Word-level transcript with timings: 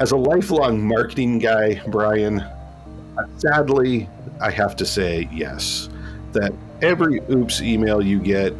As 0.00 0.12
a 0.12 0.16
lifelong 0.16 0.86
marketing 0.86 1.40
guy, 1.40 1.82
Brian, 1.88 2.44
sadly, 3.38 4.08
I 4.40 4.48
have 4.52 4.76
to 4.76 4.86
say 4.86 5.28
yes. 5.32 5.88
That 6.32 6.52
every 6.82 7.20
oops 7.30 7.60
email 7.60 8.00
you 8.00 8.20
get, 8.20 8.54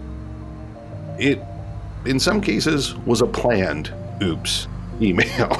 it 1.16 1.40
in 2.06 2.19
some 2.19 2.40
cases 2.40 2.96
was 2.96 3.21
a 3.21 3.27
planned 3.27 3.95
oops 4.21 4.66
email. 5.01 5.29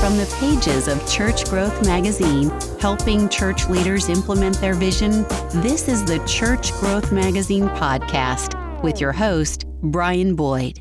From 0.00 0.16
the 0.16 0.36
pages 0.40 0.88
of 0.88 1.06
Church 1.10 1.44
Growth 1.46 1.84
Magazine, 1.84 2.50
helping 2.80 3.28
church 3.28 3.68
leaders 3.68 4.08
implement 4.08 4.58
their 4.58 4.74
vision, 4.74 5.24
this 5.52 5.88
is 5.88 6.02
the 6.02 6.24
Church 6.26 6.72
Growth 6.74 7.12
Magazine 7.12 7.68
podcast 7.70 8.82
with 8.82 9.02
your 9.02 9.12
host, 9.12 9.66
Brian 9.82 10.34
Boyd. 10.34 10.80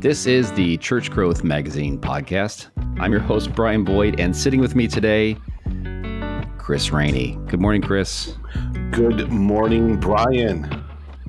This 0.00 0.26
is 0.26 0.52
the 0.52 0.76
Church 0.76 1.10
Growth 1.10 1.42
Magazine 1.42 1.98
podcast. 1.98 2.70
I'm 3.00 3.10
your 3.10 3.20
host, 3.20 3.52
Brian 3.52 3.82
Boyd, 3.82 4.20
and 4.20 4.34
sitting 4.36 4.60
with 4.60 4.76
me 4.76 4.86
today, 4.86 5.36
Chris 6.56 6.92
Rainey. 6.92 7.36
Good 7.48 7.60
morning, 7.60 7.82
Chris. 7.82 8.36
Good 8.92 9.28
morning, 9.32 9.98
Brian. 9.98 10.84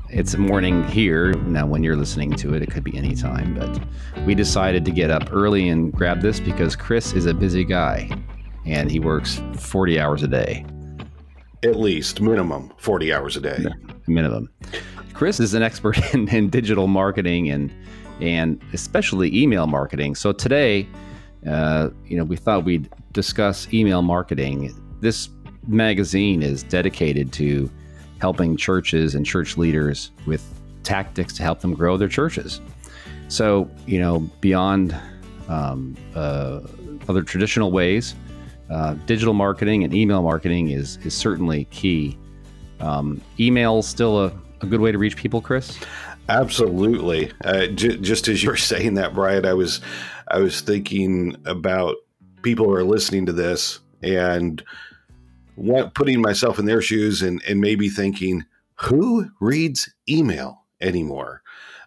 It's 0.09 0.37
morning 0.37 0.87
here. 0.87 1.33
Now, 1.33 1.65
when 1.65 1.81
you're 1.81 1.95
listening 1.95 2.33
to 2.33 2.53
it, 2.53 2.61
it 2.61 2.69
could 2.69 2.83
be 2.83 2.95
any 2.95 3.15
time, 3.15 3.55
but 3.55 3.81
we 4.23 4.35
decided 4.35 4.85
to 4.85 4.91
get 4.91 5.09
up 5.09 5.33
early 5.33 5.67
and 5.67 5.91
grab 5.91 6.21
this 6.21 6.39
because 6.39 6.75
Chris 6.75 7.13
is 7.13 7.25
a 7.25 7.33
busy 7.33 7.63
guy 7.63 8.07
and 8.67 8.91
he 8.91 8.99
works 8.99 9.41
40 9.55 9.99
hours 9.99 10.21
a 10.21 10.27
day. 10.27 10.63
At 11.63 11.75
least, 11.75 12.21
minimum 12.21 12.71
40 12.77 13.13
hours 13.13 13.35
a 13.35 13.41
day. 13.41 13.65
Minimum. 14.05 14.47
Chris 15.15 15.39
is 15.39 15.55
an 15.55 15.63
expert 15.63 15.97
in, 16.13 16.29
in 16.29 16.51
digital 16.51 16.85
marketing 16.85 17.49
and 17.49 17.73
and 18.21 18.61
especially 18.73 19.35
email 19.35 19.67
marketing. 19.67 20.15
So 20.15 20.31
today, 20.31 20.87
uh, 21.47 21.89
you 22.05 22.17
know, 22.17 22.23
we 22.23 22.35
thought 22.35 22.65
we'd 22.65 22.89
discuss 23.11 23.71
email 23.73 24.01
marketing. 24.01 24.73
This 24.99 25.29
magazine 25.67 26.43
is 26.43 26.63
dedicated 26.63 27.31
to 27.33 27.69
helping 28.19 28.57
churches 28.57 29.15
and 29.15 29.25
church 29.25 29.57
leaders 29.57 30.11
with 30.25 30.43
tactics 30.83 31.33
to 31.37 31.43
help 31.43 31.61
them 31.61 31.73
grow 31.73 31.97
their 31.97 32.07
churches. 32.07 32.61
So, 33.29 33.69
you 33.85 33.99
know, 33.99 34.19
beyond 34.41 34.95
um, 35.47 35.95
uh, 36.15 36.61
other 37.07 37.23
traditional 37.23 37.71
ways, 37.71 38.15
uh, 38.69 38.93
digital 39.05 39.33
marketing 39.33 39.83
and 39.83 39.93
email 39.93 40.21
marketing 40.21 40.69
is 40.69 40.97
is 40.97 41.13
certainly 41.13 41.65
key. 41.65 42.17
Um, 42.79 43.21
email 43.39 43.81
still 43.81 44.25
a, 44.25 44.31
a 44.61 44.65
good 44.65 44.79
way 44.79 44.91
to 44.91 44.97
reach 44.97 45.15
people, 45.15 45.41
Chris? 45.41 45.79
Absolutely. 46.29 47.31
Uh, 47.43 47.67
j- 47.67 47.97
just 47.97 48.27
as 48.27 48.43
you 48.43 48.49
were 48.51 48.57
saying 48.57 48.93
that, 48.93 49.13
Brian, 49.15 49.45
I 49.45 49.53
was 49.53 49.81
I 50.27 50.39
was 50.39 50.61
thinking 50.61 51.35
about 51.45 51.95
people 52.43 52.67
who 52.67 52.73
are 52.73 52.83
listening 52.83 53.25
to 53.25 53.33
this 53.33 53.79
and 54.03 54.63
what, 55.55 55.93
putting 55.95 56.21
myself 56.21 56.59
in 56.59 56.65
their 56.65 56.81
shoes 56.81 57.21
and, 57.21 57.41
and 57.47 57.59
maybe 57.59 57.89
thinking, 57.89 58.45
who 58.75 59.29
reads 59.41 59.91
email 60.07 60.65
anymore? 60.79 61.41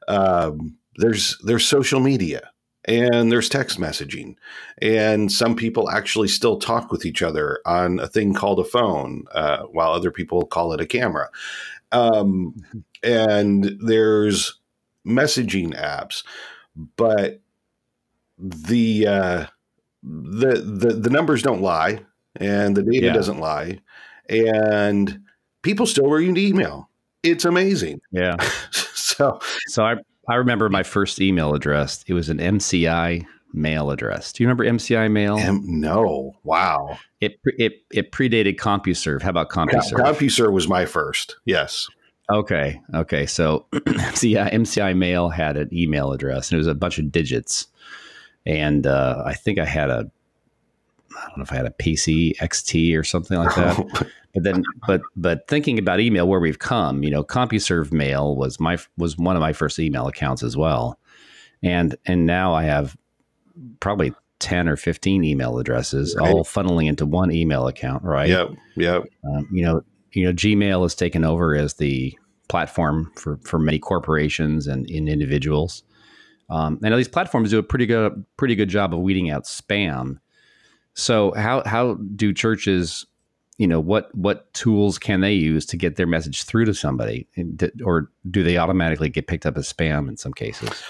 Um, 0.08 0.76
there's 0.96 1.38
there's 1.44 1.64
social 1.64 2.00
media 2.00 2.50
and 2.84 3.30
there's 3.30 3.48
text 3.48 3.78
messaging, 3.78 4.36
and 4.80 5.30
some 5.30 5.54
people 5.54 5.90
actually 5.90 6.28
still 6.28 6.58
talk 6.58 6.90
with 6.90 7.04
each 7.06 7.22
other 7.22 7.60
on 7.64 8.00
a 8.00 8.08
thing 8.08 8.34
called 8.34 8.58
a 8.58 8.64
phone, 8.64 9.24
uh, 9.32 9.62
while 9.64 9.92
other 9.92 10.10
people 10.10 10.44
call 10.44 10.72
it 10.72 10.80
a 10.80 10.86
camera. 10.86 11.28
Um, 11.92 12.54
and 13.02 13.76
there's 13.80 14.58
messaging 15.06 15.74
apps, 15.74 16.24
but 16.96 17.40
the 18.38 19.06
uh, 19.06 19.46
the 20.02 20.54
the 20.60 20.94
the 20.94 21.10
numbers 21.10 21.42
don't 21.42 21.62
lie, 21.62 22.00
and 22.36 22.76
the 22.76 22.82
data 22.82 23.06
yeah. 23.06 23.12
doesn't 23.12 23.38
lie, 23.38 23.78
and 24.28 25.20
people 25.62 25.86
still 25.86 26.08
read 26.08 26.36
email. 26.36 26.88
It's 27.22 27.44
amazing. 27.44 28.00
Yeah. 28.10 28.36
so 28.70 29.38
so 29.66 29.84
I 29.84 29.96
I 30.28 30.36
remember 30.36 30.68
my 30.68 30.82
first 30.82 31.20
email 31.20 31.54
address. 31.54 32.04
It 32.06 32.14
was 32.14 32.28
an 32.28 32.38
MCI 32.38 33.26
mail 33.52 33.90
address. 33.90 34.32
Do 34.32 34.42
you 34.42 34.48
remember 34.48 34.64
MCI 34.64 35.10
mail? 35.10 35.38
M- 35.38 35.62
no. 35.64 36.36
Wow. 36.44 36.98
It 37.20 37.38
it 37.44 37.82
it 37.92 38.12
predated 38.12 38.56
CompuServe. 38.56 39.22
How 39.22 39.30
about 39.30 39.50
CompuServe? 39.50 39.94
CompuServe 39.94 40.52
was 40.52 40.68
my 40.68 40.86
first. 40.86 41.36
Yes. 41.44 41.88
Okay. 42.30 42.80
Okay. 42.94 43.26
So, 43.26 43.66
yeah, 44.22 44.48
MCI 44.50 44.96
Mail 44.96 45.28
had 45.28 45.56
an 45.56 45.68
email 45.72 46.12
address, 46.12 46.50
and 46.50 46.56
it 46.56 46.58
was 46.58 46.66
a 46.66 46.74
bunch 46.74 46.98
of 46.98 47.10
digits. 47.10 47.66
And 48.46 48.86
uh, 48.86 49.22
I 49.24 49.34
think 49.34 49.58
I 49.58 49.64
had 49.64 49.90
a, 49.90 50.10
I 51.16 51.28
don't 51.28 51.38
know 51.38 51.42
if 51.42 51.52
I 51.52 51.56
had 51.56 51.66
a 51.66 51.70
PC 51.70 52.36
XT 52.36 52.98
or 52.98 53.04
something 53.04 53.38
like 53.38 53.54
that. 53.54 54.10
but 54.34 54.42
then, 54.42 54.62
but 54.86 55.02
but 55.16 55.46
thinking 55.48 55.78
about 55.78 56.00
email, 56.00 56.28
where 56.28 56.40
we've 56.40 56.58
come, 56.58 57.02
you 57.02 57.10
know, 57.10 57.22
CompuServe 57.22 57.92
Mail 57.92 58.36
was 58.36 58.58
my 58.60 58.78
was 58.96 59.16
one 59.16 59.36
of 59.36 59.40
my 59.40 59.52
first 59.52 59.78
email 59.78 60.06
accounts 60.06 60.42
as 60.42 60.56
well, 60.56 60.98
and 61.62 61.96
and 62.06 62.26
now 62.26 62.54
I 62.54 62.64
have 62.64 62.96
probably 63.80 64.12
10 64.38 64.68
or 64.68 64.76
15 64.76 65.22
email 65.22 65.58
addresses 65.58 66.16
right. 66.18 66.28
all 66.28 66.42
funneling 66.44 66.88
into 66.88 67.06
one 67.06 67.30
email 67.30 67.68
account 67.68 68.02
right 68.02 68.28
yep 68.28 68.50
yep 68.74 69.04
um, 69.24 69.46
you 69.52 69.62
know 69.62 69.84
you 70.10 70.24
know 70.24 70.32
gmail 70.32 70.82
has 70.82 70.96
taken 70.96 71.22
over 71.22 71.54
as 71.54 71.74
the 71.74 72.12
platform 72.52 73.10
for 73.16 73.38
for 73.44 73.58
many 73.58 73.78
corporations 73.78 74.66
and 74.66 74.88
in 74.90 75.08
individuals. 75.08 75.82
Um, 76.50 76.78
and 76.84 76.94
these 76.94 77.08
platforms 77.08 77.48
do 77.48 77.58
a 77.58 77.62
pretty 77.62 77.86
good 77.86 78.24
pretty 78.36 78.54
good 78.54 78.68
job 78.68 78.92
of 78.92 79.00
weeding 79.00 79.30
out 79.30 79.44
spam. 79.44 80.18
So 80.94 81.32
how 81.32 81.62
how 81.64 81.94
do 82.16 82.32
churches, 82.32 83.06
you 83.58 83.66
know, 83.66 83.80
what 83.80 84.14
what 84.14 84.52
tools 84.54 84.98
can 84.98 85.20
they 85.20 85.32
use 85.32 85.66
to 85.66 85.76
get 85.76 85.96
their 85.96 86.06
message 86.06 86.44
through 86.44 86.66
to 86.66 86.74
somebody, 86.74 87.26
or 87.84 88.10
do 88.30 88.42
they 88.42 88.58
automatically 88.58 89.08
get 89.08 89.26
picked 89.26 89.46
up 89.46 89.56
as 89.56 89.72
spam 89.72 90.08
in 90.08 90.16
some 90.16 90.32
cases? 90.32 90.82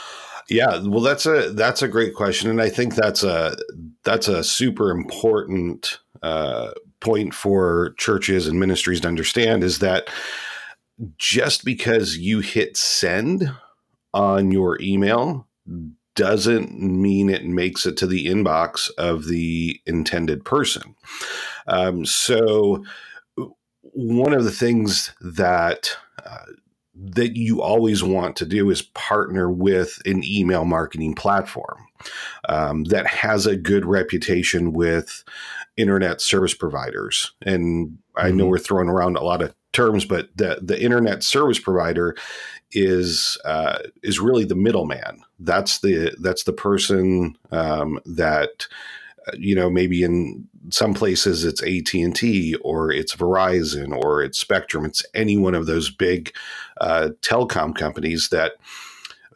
Yeah, 0.51 0.83
well, 0.85 1.01
that's 1.01 1.25
a 1.25 1.51
that's 1.53 1.83
a 1.83 1.89
great 1.89 2.15
question, 2.15 2.51
and 2.51 2.61
I 2.61 2.69
think 2.69 2.95
that's 2.95 3.23
a 3.23 3.57
that's 4.05 4.29
a 4.29 4.43
super 4.43 4.91
important 4.91 5.99
uh, 6.23 6.73
point 7.01 7.35
for 7.35 7.95
churches 7.99 8.47
and 8.47 8.59
ministries 8.59 9.01
to 9.01 9.09
understand 9.09 9.65
is 9.65 9.79
that 9.81 10.09
just 11.19 11.65
because 11.65 12.17
you 12.19 12.41
hit 12.41 12.77
send 12.77 13.51
on 14.15 14.53
your 14.53 14.81
email 14.81 15.47
doesn't 16.15 16.79
mean 16.81 17.31
it 17.31 17.45
makes 17.45 17.87
it 17.87 17.97
to 17.99 18.07
the 18.07 18.27
inbox 18.27 18.91
of 18.99 19.27
the 19.27 19.81
intended 19.87 20.45
person. 20.45 20.95
Um, 21.67 22.05
so, 22.05 22.85
one 23.81 24.33
of 24.33 24.45
the 24.45 24.51
things 24.51 25.13
that 25.21 25.97
uh, 26.25 26.47
that 26.95 27.37
you 27.37 27.63
always 27.63 28.03
want 28.03 28.37
to 28.37 28.47
do 28.47 28.71
is 28.71 28.83
partner 28.83 29.51
with 29.51 30.01
an 30.05 30.23
email 30.25 30.65
marketing 30.65 31.15
platform 31.15 31.87
um, 32.49 32.85
that 32.85 33.07
has 33.07 33.47
a 33.47 33.57
good 33.57 33.87
reputation 33.87 34.73
with 34.73 35.25
internet 35.77 36.21
service 36.21 36.55
providers. 36.55 37.33
And 37.43 37.99
I 38.17 38.31
know 38.31 38.45
mm-hmm. 38.45 38.51
we're 38.51 38.59
throwing 38.59 38.89
around 38.89 39.17
a 39.17 39.23
lot 39.23 39.43
of 39.43 39.55
terms, 39.73 40.05
but 40.05 40.29
the 40.37 40.59
the 40.63 40.81
internet 40.81 41.23
service 41.23 41.59
provider 41.59 42.17
is 42.73 43.39
uh, 43.45 43.79
is 44.03 44.21
really 44.21 44.45
the 44.45 44.55
middleman. 44.55 45.23
That's 45.39 45.81
the 45.81 46.15
that's 46.21 46.45
the 46.45 46.53
person 46.53 47.37
um, 47.51 48.01
that 48.07 48.67
uh, 49.27 49.33
you 49.37 49.55
know 49.55 49.71
maybe 49.71 50.03
in 50.03 50.49
some 50.71 50.95
places 50.95 51.45
it's 51.45 51.63
AT 51.63 51.95
and 51.95 52.15
T 52.15 52.55
or 52.57 52.93
it's 52.93 53.15
Verizon 53.15 53.95
or 53.95 54.23
it's 54.23 54.39
Spectrum. 54.39 54.85
It's 54.85 55.05
any 55.15 55.37
one 55.37 55.55
of 55.55 55.67
those 55.67 55.91
big 55.91 56.35
uh, 56.81 57.11
telecom 57.21 57.75
companies 57.75 58.29
that 58.31 58.53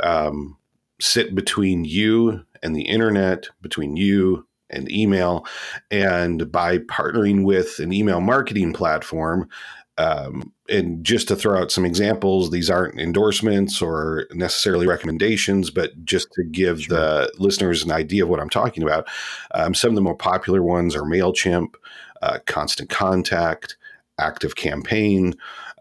um, 0.01 0.57
sit 1.01 1.35
between 1.35 1.85
you 1.85 2.45
and 2.63 2.75
the 2.75 2.89
internet, 2.89 3.49
between 3.61 3.97
you 3.97 4.47
and 4.71 4.91
email. 4.91 5.47
And 5.91 6.51
by 6.51 6.79
partnering 6.79 7.45
with 7.45 7.79
an 7.79 7.93
email 7.93 8.21
marketing 8.21 8.73
platform, 8.73 9.49
um, 9.99 10.53
and 10.69 11.05
just 11.05 11.29
to 11.29 11.37
throw 11.37 11.61
out 11.61 11.71
some 11.71 11.87
examples, 11.87 12.51
these 12.51 12.69
aren't 12.69 13.01
endorsements 13.01 13.81
or 13.81 14.27
necessarily 14.33 14.87
recommendations, 14.87 15.71
but 15.71 16.05
just 16.05 16.29
to 16.33 16.45
give 16.45 16.83
sure. 16.83 16.97
the 16.97 17.33
listeners 17.39 17.83
an 17.83 17.93
idea 17.93 18.25
of 18.25 18.29
what 18.29 18.41
I'm 18.41 18.51
talking 18.51 18.83
about. 18.83 19.09
Um, 19.53 19.75
some 19.75 19.91
of 19.91 19.95
the 19.95 20.03
more 20.03 20.17
popular 20.17 20.63
ones 20.63 20.95
are 20.95 21.03
MailChimp, 21.03 21.75
uh, 22.23 22.39
Constant 22.47 22.91
Contact, 22.91 23.77
Active 24.19 24.57
Campaign, 24.57 25.35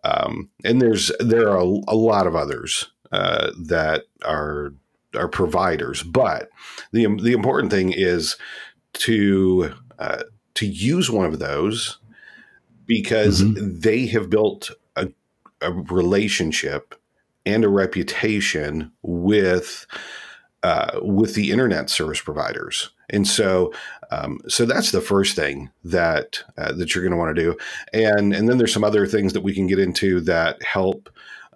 um, 0.03 0.49
and 0.63 0.81
there's 0.81 1.11
there 1.19 1.49
are 1.49 1.57
a, 1.57 1.79
a 1.87 1.95
lot 1.95 2.27
of 2.27 2.35
others 2.35 2.91
uh, 3.11 3.51
that 3.57 4.03
are 4.23 4.73
are 5.15 5.27
providers. 5.27 6.03
But 6.03 6.49
the 6.91 7.07
the 7.21 7.33
important 7.33 7.71
thing 7.71 7.91
is 7.91 8.37
to 8.93 9.73
uh, 9.97 10.23
to 10.55 10.65
use 10.65 11.09
one 11.09 11.25
of 11.25 11.39
those 11.39 11.97
because 12.85 13.41
mm-hmm. 13.41 13.79
they 13.79 14.05
have 14.07 14.29
built 14.29 14.71
a, 14.95 15.09
a, 15.61 15.71
relationship 15.71 16.95
and 17.45 17.63
a 17.63 17.69
reputation 17.69 18.91
with 19.01 19.85
uh, 20.63 20.99
with 21.01 21.35
the 21.35 21.51
internet 21.51 21.89
service 21.89 22.19
providers. 22.19 22.89
And 23.11 23.27
so, 23.27 23.71
um, 24.09 24.39
so 24.47 24.65
that's 24.65 24.91
the 24.91 25.01
first 25.01 25.35
thing 25.35 25.69
that 25.83 26.43
uh, 26.57 26.71
that 26.73 26.95
you're 26.95 27.03
going 27.03 27.11
to 27.11 27.17
want 27.17 27.35
to 27.35 27.41
do, 27.41 27.57
and 27.93 28.33
and 28.33 28.49
then 28.49 28.57
there's 28.57 28.73
some 28.73 28.83
other 28.83 29.05
things 29.05 29.33
that 29.33 29.41
we 29.41 29.53
can 29.53 29.67
get 29.67 29.79
into 29.79 30.21
that 30.21 30.61
help 30.63 31.09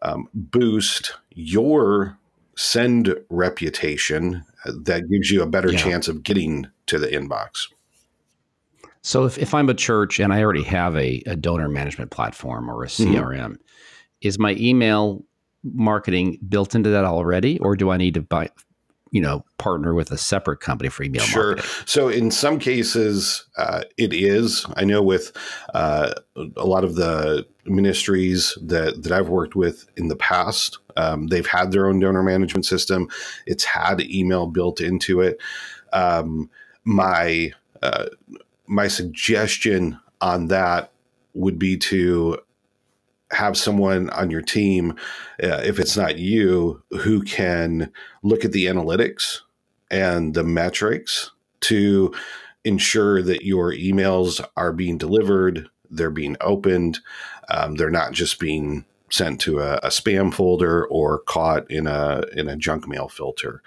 um, 0.03 0.29
boost 0.33 1.15
your 1.31 2.17
send 2.55 3.15
reputation 3.29 4.43
uh, 4.65 4.73
that 4.83 5.09
gives 5.09 5.31
you 5.31 5.41
a 5.41 5.47
better 5.47 5.71
yeah. 5.71 5.79
chance 5.79 6.07
of 6.07 6.23
getting 6.23 6.67
to 6.85 6.99
the 6.99 7.07
inbox. 7.07 7.67
So 9.01 9.25
if, 9.25 9.37
if 9.37 9.53
I'm 9.53 9.69
a 9.69 9.73
church 9.73 10.19
and 10.19 10.33
I 10.33 10.41
already 10.41 10.63
have 10.63 10.95
a, 10.95 11.23
a 11.25 11.35
donor 11.35 11.69
management 11.69 12.11
platform 12.11 12.69
or 12.69 12.83
a 12.83 12.87
CRM, 12.87 13.39
mm-hmm. 13.39 13.53
is 14.21 14.37
my 14.37 14.55
email 14.59 15.23
marketing 15.63 16.39
built 16.47 16.75
into 16.75 16.89
that 16.89 17.05
already, 17.05 17.59
or 17.59 17.75
do 17.75 17.89
I 17.89 17.97
need 17.97 18.13
to 18.15 18.21
buy 18.21 18.49
you 19.11 19.21
know 19.21 19.43
partner 19.57 19.93
with 19.93 20.11
a 20.11 20.17
separate 20.17 20.59
company 20.59 20.89
for 20.89 21.03
email 21.03 21.23
sure. 21.23 21.55
Marketing. 21.55 21.71
So 21.85 22.09
in 22.09 22.31
some 22.31 22.59
cases, 22.59 23.45
uh, 23.57 23.83
it 23.97 24.13
is. 24.13 24.65
I 24.75 24.83
know 24.83 25.01
with 25.01 25.35
uh, 25.73 26.13
a 26.35 26.65
lot 26.65 26.83
of 26.83 26.95
the 26.95 27.45
ministries 27.65 28.57
that 28.61 29.03
that 29.03 29.11
I've 29.11 29.29
worked 29.29 29.55
with 29.55 29.87
in 29.97 30.07
the 30.07 30.15
past, 30.15 30.79
um, 30.97 31.27
they've 31.27 31.47
had 31.47 31.71
their 31.71 31.87
own 31.87 31.99
donor 31.99 32.23
management 32.23 32.65
system. 32.65 33.07
It's 33.45 33.63
had 33.63 34.01
email 34.01 34.47
built 34.47 34.79
into 34.79 35.21
it. 35.21 35.37
Um, 35.91 36.49
my 36.83 37.51
uh, 37.81 38.05
my 38.69 38.87
suggestion 38.87 39.99
on 40.21 40.47
that 40.47 40.91
would 41.33 41.59
be 41.59 41.77
to 41.77 42.37
have 43.31 43.57
someone 43.57 44.09
on 44.11 44.31
your 44.31 44.41
team, 44.41 44.91
uh, 45.43 45.61
if 45.63 45.79
it's 45.79 45.97
not 45.97 46.17
you, 46.17 46.81
who 46.91 47.21
can 47.21 47.91
look 48.23 48.45
at 48.45 48.51
the 48.51 48.65
analytics 48.65 49.39
and 49.91 50.33
the 50.33 50.43
metrics 50.43 51.31
to 51.61 52.13
ensure 52.63 53.21
that 53.21 53.43
your 53.43 53.73
emails 53.73 54.43
are 54.55 54.73
being 54.73 54.97
delivered, 54.97 55.67
they're 55.89 56.09
being 56.11 56.35
opened, 56.41 56.99
um, 57.49 57.75
they're 57.75 57.89
not 57.89 58.11
just 58.11 58.39
being 58.39 58.85
sent 59.11 59.41
to 59.41 59.59
a, 59.59 59.75
a, 59.77 59.87
spam 59.87 60.31
folder 60.31 60.85
or 60.85 61.19
caught 61.19 61.69
in 61.71 61.87
a 61.87 62.23
in 62.35 62.47
a 62.47 62.55
junk 62.55 62.87
mail 62.87 63.07
filter. 63.07 63.63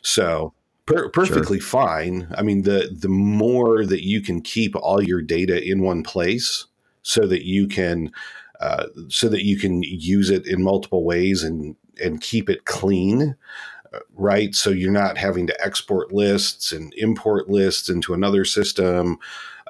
So 0.00 0.54
per- 0.86 1.08
perfectly 1.10 1.60
sure. 1.60 1.68
fine. 1.68 2.28
I 2.36 2.42
mean, 2.42 2.62
the 2.62 2.96
the 2.98 3.08
more 3.08 3.84
that 3.84 4.04
you 4.04 4.22
can 4.22 4.40
keep 4.40 4.74
all 4.76 5.02
your 5.02 5.22
data 5.22 5.62
in 5.62 5.82
one 5.82 6.02
place, 6.02 6.66
so 7.02 7.26
that 7.26 7.46
you 7.46 7.68
can 7.68 8.10
uh, 8.60 8.86
so 9.08 9.28
that 9.28 9.44
you 9.44 9.58
can 9.58 9.82
use 9.82 10.30
it 10.30 10.46
in 10.46 10.62
multiple 10.62 11.04
ways 11.04 11.42
and 11.42 11.76
and 12.02 12.20
keep 12.20 12.50
it 12.50 12.64
clean 12.64 13.36
uh, 13.92 13.98
right 14.14 14.54
so 14.54 14.70
you're 14.70 14.90
not 14.90 15.16
having 15.16 15.46
to 15.46 15.64
export 15.64 16.12
lists 16.12 16.72
and 16.72 16.92
import 16.94 17.48
lists 17.48 17.88
into 17.88 18.12
another 18.12 18.44
system 18.44 19.18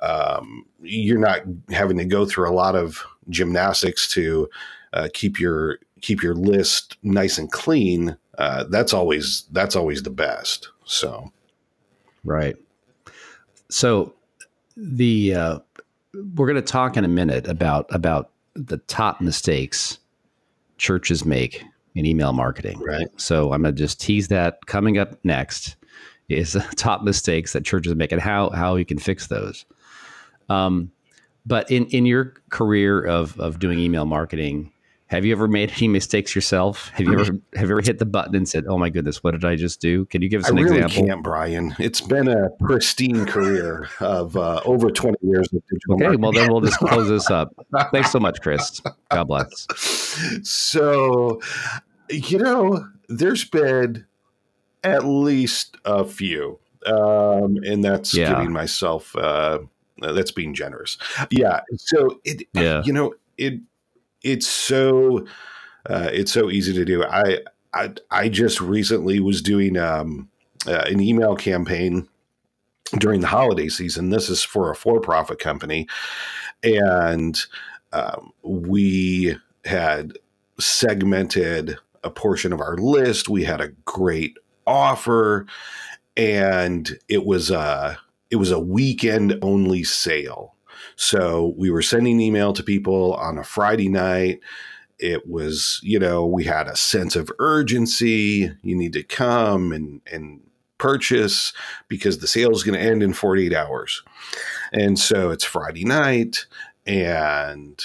um, 0.02 0.64
you're 0.82 1.18
not 1.18 1.40
having 1.70 1.96
to 1.96 2.04
go 2.04 2.24
through 2.24 2.48
a 2.48 2.54
lot 2.54 2.74
of 2.74 3.04
gymnastics 3.28 4.08
to 4.08 4.48
uh, 4.92 5.08
keep 5.12 5.38
your 5.38 5.78
keep 6.00 6.22
your 6.22 6.34
list 6.34 6.96
nice 7.02 7.38
and 7.38 7.50
clean 7.52 8.16
uh, 8.38 8.64
that's 8.70 8.92
always 8.92 9.44
that's 9.52 9.76
always 9.76 10.02
the 10.04 10.10
best 10.10 10.70
so 10.86 11.30
right 12.24 12.56
so 13.68 14.14
the 14.76 15.34
uh, 15.34 15.58
we're 16.34 16.46
going 16.46 16.56
to 16.56 16.62
talk 16.62 16.96
in 16.96 17.04
a 17.04 17.08
minute 17.08 17.46
about 17.46 17.86
about 17.94 18.30
the 18.54 18.78
top 18.78 19.20
mistakes 19.20 19.98
churches 20.78 21.24
make 21.24 21.64
in 21.94 22.04
email 22.06 22.32
marketing. 22.32 22.78
Right. 22.80 23.08
So 23.16 23.52
I'm 23.52 23.62
going 23.62 23.74
to 23.74 23.78
just 23.78 24.00
tease 24.00 24.28
that. 24.28 24.66
Coming 24.66 24.98
up 24.98 25.18
next 25.24 25.76
is 26.28 26.52
the 26.52 26.60
top 26.76 27.02
mistakes 27.02 27.52
that 27.52 27.64
churches 27.64 27.94
make 27.94 28.12
and 28.12 28.20
how 28.20 28.50
how 28.50 28.76
you 28.76 28.84
can 28.84 28.98
fix 28.98 29.26
those. 29.26 29.64
Um, 30.48 30.92
but 31.44 31.70
in 31.70 31.86
in 31.86 32.06
your 32.06 32.34
career 32.50 33.02
of 33.02 33.38
of 33.40 33.58
doing 33.58 33.78
email 33.78 34.04
marketing, 34.04 34.72
have 35.08 35.24
you 35.24 35.32
ever 35.32 35.46
made 35.46 35.70
any 35.76 35.86
mistakes 35.86 36.34
yourself? 36.34 36.88
Have 36.94 37.06
you 37.06 37.12
ever 37.12 37.24
have 37.54 37.68
you 37.68 37.76
ever 37.76 37.80
hit 37.80 37.98
the 37.98 38.06
button 38.06 38.34
and 38.34 38.48
said, 38.48 38.64
"Oh 38.66 38.76
my 38.76 38.90
goodness, 38.90 39.22
what 39.22 39.32
did 39.32 39.44
I 39.44 39.54
just 39.54 39.80
do?" 39.80 40.04
Can 40.06 40.20
you 40.20 40.28
give 40.28 40.42
us 40.42 40.50
an 40.50 40.58
I 40.58 40.62
really 40.62 40.78
example? 40.78 41.06
Can't, 41.06 41.22
Brian. 41.22 41.76
It's 41.78 42.00
been 42.00 42.26
a 42.26 42.50
pristine 42.60 43.24
career 43.24 43.88
of 44.00 44.36
uh, 44.36 44.60
over 44.64 44.90
twenty 44.90 45.18
years 45.22 45.46
of 45.52 45.62
digital. 45.70 45.94
Okay, 45.94 46.04
marketing. 46.04 46.20
well 46.20 46.32
then 46.32 46.50
we'll 46.50 46.60
just 46.60 46.78
close 46.78 47.08
this 47.08 47.30
up. 47.30 47.54
Thanks 47.92 48.10
so 48.10 48.18
much, 48.18 48.40
Chris. 48.40 48.80
God 49.10 49.24
bless. 49.24 49.66
So, 50.42 51.42
you 52.08 52.38
know, 52.38 52.88
there's 53.10 53.44
been 53.44 54.06
at 54.82 55.04
least 55.04 55.76
a 55.84 56.06
few, 56.06 56.58
um, 56.86 57.58
and 57.64 57.84
that's 57.84 58.14
yeah. 58.14 58.30
giving 58.30 58.50
myself 58.50 59.14
uh, 59.14 59.58
that's 59.98 60.30
being 60.30 60.54
generous. 60.54 60.96
Yeah. 61.30 61.60
So 61.76 62.20
it, 62.24 62.48
yeah. 62.54 62.82
you 62.84 62.94
know, 62.94 63.12
it 63.36 63.60
it's 64.22 64.46
so 64.46 65.26
uh, 65.88 66.10
it's 66.12 66.32
so 66.32 66.50
easy 66.50 66.72
to 66.72 66.84
do. 66.84 67.04
I 67.04 67.40
I, 67.72 67.94
I 68.10 68.28
just 68.28 68.60
recently 68.60 69.20
was 69.20 69.42
doing 69.42 69.76
um, 69.76 70.28
uh, 70.66 70.84
an 70.86 71.00
email 71.00 71.36
campaign 71.36 72.08
during 72.98 73.20
the 73.20 73.26
holiday 73.26 73.68
season. 73.68 74.10
This 74.10 74.30
is 74.30 74.42
for 74.42 74.70
a 74.70 74.76
for-profit 74.76 75.38
company, 75.38 75.86
and 76.62 77.38
um, 77.92 78.32
we 78.42 79.36
had 79.64 80.12
segmented 80.58 81.76
a 82.02 82.10
portion 82.10 82.52
of 82.52 82.60
our 82.60 82.76
list. 82.76 83.28
We 83.28 83.44
had 83.44 83.60
a 83.60 83.72
great 83.84 84.38
offer, 84.66 85.46
and 86.16 86.98
it 87.08 87.26
was 87.26 87.50
a 87.50 87.98
it 88.30 88.36
was 88.36 88.50
a 88.50 88.58
weekend 88.58 89.38
only 89.42 89.84
sale. 89.84 90.55
So 90.96 91.54
we 91.56 91.70
were 91.70 91.82
sending 91.82 92.20
email 92.20 92.52
to 92.54 92.62
people 92.62 93.14
on 93.14 93.38
a 93.38 93.44
Friday 93.44 93.88
night. 93.88 94.40
It 94.98 95.28
was, 95.28 95.78
you 95.82 95.98
know, 95.98 96.26
we 96.26 96.44
had 96.44 96.68
a 96.68 96.76
sense 96.76 97.16
of 97.16 97.30
urgency. 97.38 98.50
You 98.62 98.76
need 98.76 98.94
to 98.94 99.02
come 99.02 99.72
and, 99.72 100.00
and 100.10 100.40
purchase 100.78 101.52
because 101.88 102.18
the 102.18 102.26
sale 102.26 102.52
is 102.52 102.62
going 102.62 102.78
to 102.78 102.84
end 102.84 103.02
in 103.02 103.12
48 103.12 103.52
hours. 103.52 104.02
And 104.72 104.98
so 104.98 105.30
it's 105.30 105.44
Friday 105.44 105.84
night 105.84 106.46
and 106.86 107.82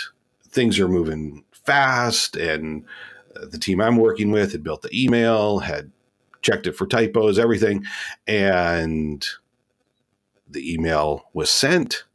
things 0.47 0.79
are 0.79 0.87
moving 0.87 1.43
fast. 1.51 2.37
And 2.37 2.85
uh, 3.35 3.45
the 3.45 3.57
team 3.57 3.81
I'm 3.81 3.97
working 3.97 4.31
with 4.31 4.53
had 4.53 4.63
built 4.63 4.81
the 4.81 5.03
email, 5.03 5.59
had 5.59 5.91
checked 6.41 6.65
it 6.65 6.77
for 6.77 6.87
typos, 6.87 7.37
everything. 7.37 7.83
And 8.25 9.25
the 10.49 10.73
email 10.73 11.25
was 11.33 11.49
sent 11.49 12.05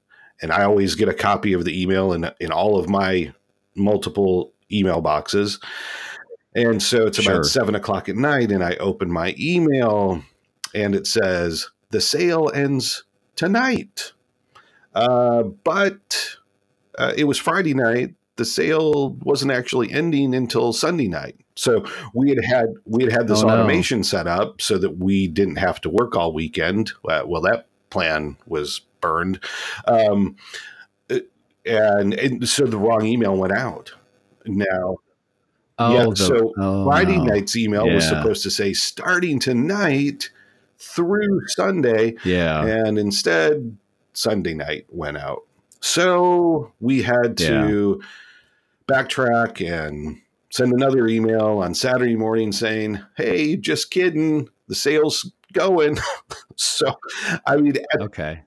and 0.42 0.52
I 0.52 0.64
always 0.64 0.94
get 0.94 1.08
a 1.08 1.14
copy 1.14 1.52
of 1.52 1.64
the 1.64 1.80
email 1.80 2.12
in 2.12 2.30
in 2.40 2.52
all 2.52 2.78
of 2.78 2.88
my 2.88 3.32
multiple 3.74 4.52
email 4.70 5.00
boxes. 5.00 5.60
And 6.54 6.82
so 6.82 7.06
it's 7.06 7.18
about 7.18 7.34
sure. 7.34 7.44
seven 7.44 7.74
o'clock 7.74 8.08
at 8.08 8.16
night, 8.16 8.50
and 8.50 8.64
I 8.64 8.76
open 8.76 9.12
my 9.12 9.34
email, 9.38 10.22
and 10.74 10.94
it 10.94 11.06
says 11.06 11.70
the 11.90 12.00
sale 12.00 12.50
ends 12.54 13.04
tonight. 13.36 14.12
Uh, 14.94 15.42
but 15.42 16.36
uh, 16.98 17.12
it 17.16 17.24
was 17.24 17.38
Friday 17.38 17.74
night. 17.74 18.14
The 18.36 18.46
sale 18.46 19.10
wasn't 19.22 19.52
actually 19.52 19.92
ending 19.92 20.34
until 20.34 20.72
Sunday 20.72 21.08
night. 21.08 21.36
So 21.54 21.84
we 22.14 22.30
had 22.30 22.44
had 22.44 22.66
we 22.84 23.02
had 23.02 23.12
had 23.12 23.28
this 23.28 23.42
oh, 23.42 23.48
automation 23.48 23.98
no. 23.98 24.04
set 24.04 24.26
up 24.26 24.60
so 24.60 24.78
that 24.78 24.98
we 24.98 25.28
didn't 25.28 25.56
have 25.56 25.80
to 25.82 25.90
work 25.90 26.16
all 26.16 26.32
weekend. 26.32 26.92
Uh, 27.06 27.22
well, 27.26 27.42
that 27.42 27.66
plan 27.90 28.36
was 28.46 28.82
burned. 29.00 29.40
Um, 29.86 30.36
and, 31.66 32.14
and, 32.14 32.48
so 32.48 32.64
the 32.66 32.78
wrong 32.78 33.04
email 33.06 33.36
went 33.36 33.52
out. 33.52 33.92
Now, 34.46 34.98
oh, 35.78 35.92
yeah, 35.92 36.06
the, 36.10 36.16
so 36.16 36.52
oh, 36.58 36.84
Friday 36.84 37.18
night's 37.18 37.56
email 37.56 37.86
yeah. 37.86 37.94
was 37.94 38.08
supposed 38.08 38.42
to 38.44 38.50
say 38.50 38.72
starting 38.72 39.40
tonight 39.40 40.30
through 40.78 41.40
Sunday. 41.48 42.14
Yeah. 42.24 42.64
And 42.64 42.98
instead, 42.98 43.76
Sunday 44.12 44.54
night 44.54 44.86
went 44.88 45.16
out. 45.16 45.42
So 45.80 46.72
we 46.80 47.02
had 47.02 47.36
to 47.38 48.00
yeah. 48.00 48.06
backtrack 48.94 49.64
and 49.66 50.20
send 50.50 50.72
another 50.72 51.06
email 51.06 51.58
on 51.58 51.74
Saturday 51.74 52.16
morning 52.16 52.52
saying, 52.52 53.00
Hey, 53.16 53.56
just 53.56 53.90
kidding. 53.90 54.48
The 54.68 54.74
sale's 54.74 55.30
going. 55.52 55.98
so, 56.56 56.94
I 57.46 57.56
mean, 57.56 57.76
okay. 58.00 58.42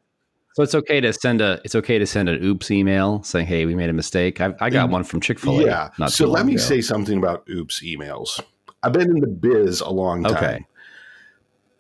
So 0.60 0.64
it's 0.64 0.76
okay 0.76 1.00
to 1.00 1.14
send 1.14 1.40
a 1.40 1.62
it's 1.64 1.74
okay 1.74 1.98
to 2.00 2.06
send 2.06 2.28
an 2.28 2.44
oops 2.44 2.70
email 2.70 3.24
saying, 3.24 3.48
"Hey, 3.48 3.66
we 3.66 3.76
made 3.76 3.90
a 3.90 3.94
mistake." 3.94 4.42
I, 4.42 4.54
I 4.60 4.70
got 4.70 4.90
mm, 4.90 4.92
one 4.92 5.06
from 5.06 5.22
Chick 5.22 5.40
Fil 5.40 5.62
A. 5.62 5.66
Yeah. 5.66 6.08
so 6.08 6.28
let 6.28 6.46
me 6.46 6.56
ago. 6.56 6.62
say 6.62 6.82
something 6.82 7.18
about 7.18 7.48
oops 7.50 7.82
emails. 7.82 8.42
I've 8.84 8.92
been 8.92 9.10
in 9.10 9.22
the 9.22 9.28
biz 9.28 9.80
a 9.80 9.90
long 9.90 10.24
time. 10.24 10.36
Okay. 10.36 10.66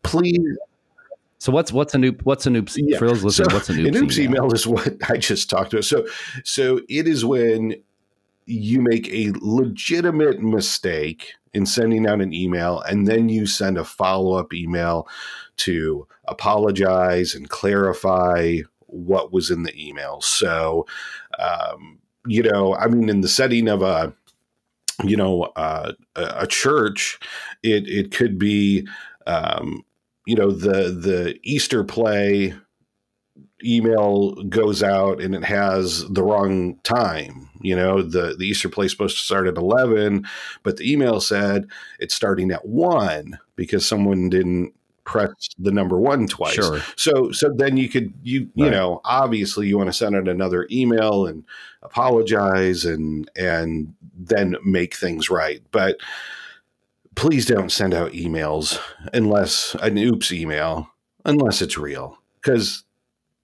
Please, 0.03 0.57
So 1.39 1.51
what's 1.51 1.73
what's 1.73 1.93
an 1.93 2.05
oops 2.05 2.23
what's 2.23 2.45
an 2.45 2.55
oops 2.55 2.77
Yeah. 2.77 2.99
for 2.99 3.09
those 3.09 3.21
listening? 3.21 3.49
So, 3.49 3.53
what's 3.53 3.69
an 3.69 3.79
oops, 3.81 3.97
an 3.97 4.01
oops 4.01 4.17
email? 4.17 4.43
email? 4.45 4.53
is 4.53 4.65
what 4.65 4.95
I 5.09 5.17
just 5.17 5.49
talked 5.49 5.73
about. 5.73 5.83
So, 5.83 6.07
so 6.45 6.79
it 6.87 7.05
is 7.05 7.25
when 7.25 7.75
you 8.45 8.79
make 8.79 9.09
a 9.09 9.33
legitimate 9.41 10.41
mistake 10.41 11.33
in 11.53 11.65
sending 11.65 12.07
out 12.07 12.21
an 12.21 12.33
email, 12.33 12.79
and 12.81 13.05
then 13.05 13.27
you 13.27 13.45
send 13.45 13.77
a 13.77 13.83
follow 13.83 14.35
up 14.35 14.53
email 14.53 15.05
to 15.59 16.07
apologize 16.27 17.33
and 17.35 17.49
clarify 17.49 18.59
what 18.87 19.31
was 19.31 19.51
in 19.51 19.63
the 19.63 19.87
email. 19.87 20.21
So, 20.21 20.87
um, 21.37 21.99
you 22.25 22.43
know, 22.43 22.75
I 22.75 22.87
mean, 22.87 23.09
in 23.09 23.21
the 23.21 23.27
setting 23.27 23.67
of 23.67 23.81
a 23.81 24.13
you 25.03 25.15
know 25.15 25.43
uh, 25.55 25.93
a 26.15 26.47
church, 26.47 27.19
it 27.63 27.87
it 27.87 28.11
could 28.11 28.37
be. 28.37 28.87
Um, 29.27 29.83
you 30.25 30.35
know 30.35 30.51
the 30.51 30.91
the 30.91 31.39
Easter 31.41 31.83
play 31.83 32.53
email 33.63 34.35
goes 34.43 34.83
out 34.83 35.21
and 35.21 35.33
it 35.33 35.43
has 35.43 36.07
the 36.09 36.23
wrong 36.23 36.79
time. 36.83 37.49
You 37.61 37.75
know, 37.75 38.01
the, 38.01 38.35
the 38.37 38.45
Easter 38.45 38.69
play 38.69 38.85
is 38.85 38.91
supposed 38.91 39.17
to 39.17 39.23
start 39.23 39.47
at 39.47 39.57
11, 39.57 40.25
but 40.63 40.77
the 40.77 40.89
email 40.89 41.19
said 41.19 41.67
it's 41.99 42.15
starting 42.15 42.51
at 42.51 42.65
1 42.65 43.37
because 43.55 43.85
someone 43.85 44.29
didn't 44.29 44.73
press 45.09 45.31
the 45.57 45.71
number 45.71 45.97
1 45.99 46.27
twice. 46.27 46.53
Sure. 46.53 46.79
So 46.95 47.31
so 47.31 47.51
then 47.55 47.77
you 47.77 47.89
could 47.89 48.13
you 48.23 48.49
you 48.53 48.65
Right. 48.65 48.71
know, 48.71 49.01
obviously 49.03 49.67
you 49.67 49.77
want 49.77 49.89
to 49.89 49.93
send 49.93 50.15
out 50.15 50.27
another 50.27 50.67
email 50.71 51.25
and 51.25 51.43
apologize 51.81 52.85
and 52.85 53.29
and 53.35 53.93
then 54.13 54.55
make 54.63 54.93
things 54.95 55.29
right. 55.29 55.61
But 55.71 55.97
please 57.15 57.45
don't 57.45 57.71
send 57.71 57.93
out 57.93 58.11
emails 58.13 58.79
unless 59.13 59.75
an 59.81 59.97
oops 59.97 60.31
email 60.31 60.87
unless 61.25 61.61
it's 61.61 61.77
real 61.77 62.17
because 62.41 62.83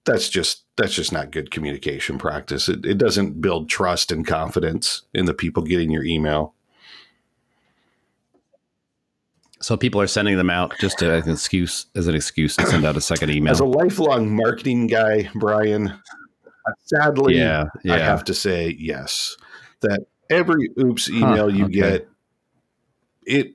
that's 0.04 0.28
just 0.28 0.62
that's 0.76 0.94
just 0.94 1.12
not 1.12 1.30
good 1.32 1.50
communication 1.50 2.16
practice 2.16 2.68
it, 2.68 2.86
it 2.86 2.96
doesn't 2.96 3.40
build 3.40 3.68
trust 3.68 4.10
and 4.12 4.26
confidence 4.26 5.02
in 5.12 5.26
the 5.26 5.34
people 5.34 5.62
getting 5.62 5.90
your 5.90 6.04
email 6.04 6.54
So 9.60 9.76
people 9.76 10.00
are 10.00 10.06
sending 10.06 10.36
them 10.36 10.50
out 10.50 10.74
just 10.78 10.98
to, 10.98 11.10
as 11.10 11.26
an 11.26 11.32
excuse 11.32 11.86
as 11.94 12.06
an 12.06 12.14
excuse 12.14 12.56
to 12.56 12.66
send 12.66 12.84
out 12.84 12.96
a 12.96 13.00
second 13.00 13.30
email. 13.30 13.50
as 13.50 13.60
a 13.60 13.64
lifelong 13.64 14.34
marketing 14.34 14.86
guy 14.86 15.30
brian 15.34 15.98
sadly 16.84 17.36
yeah, 17.38 17.64
yeah. 17.84 17.94
i 17.94 17.98
have 17.98 18.22
to 18.24 18.34
say 18.34 18.76
yes 18.78 19.36
that 19.80 20.00
every 20.30 20.68
oops 20.78 21.08
email 21.08 21.48
you 21.48 21.64
okay. 21.64 21.72
get 21.72 22.08
it 23.24 23.54